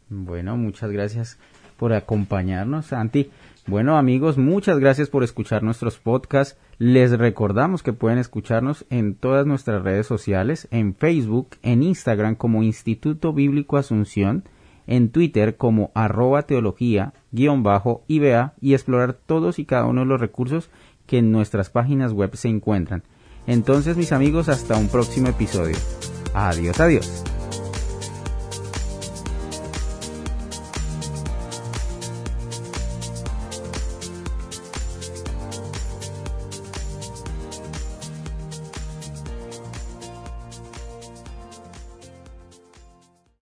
Bueno, 0.10 0.58
muchas 0.58 0.92
gracias 0.92 1.40
por 1.78 1.94
acompañarnos, 1.94 2.88
Santi. 2.88 3.32
Bueno 3.68 3.98
amigos, 3.98 4.38
muchas 4.38 4.80
gracias 4.80 5.10
por 5.10 5.24
escuchar 5.24 5.62
nuestros 5.62 6.00
podcasts. 6.00 6.58
Les 6.80 7.12
recordamos 7.12 7.84
que 7.84 7.94
pueden 7.94 8.18
escucharnos 8.18 8.86
en 8.90 9.14
todas 9.14 9.46
nuestras 9.46 9.84
redes 9.84 10.08
sociales, 10.08 10.68
en 10.72 10.96
Facebook, 10.96 11.50
en 11.62 11.84
Instagram 11.84 12.36
como 12.36 12.64
Instituto 12.64 13.32
Bíblico 13.32 13.78
Asunción, 13.78 14.44
en 14.90 15.10
Twitter 15.10 15.56
como 15.56 15.92
arroba 15.94 16.42
teología 16.42 17.14
guion 17.32 17.62
bajo 17.62 18.04
IBA 18.08 18.56
y 18.60 18.74
explorar 18.74 19.14
todos 19.14 19.60
y 19.60 19.66
cada 19.66 19.86
uno 19.86 20.02
de 20.02 20.08
los 20.08 20.20
recursos 20.20 20.70
que 21.06 21.20
en 21.20 21.32
nuestras 21.32 21.70
páginas 21.70 22.12
web 22.12 22.36
se 22.36 22.50
encuentran. 22.50 23.04
Entonces 23.46 23.98
mis 23.98 24.12
amigos, 24.12 24.50
hasta 24.50 24.78
un 24.78 24.90
próximo 24.90 25.28
episodio. 25.28 25.78
Adiós, 26.34 26.80
adiós. 26.80 27.24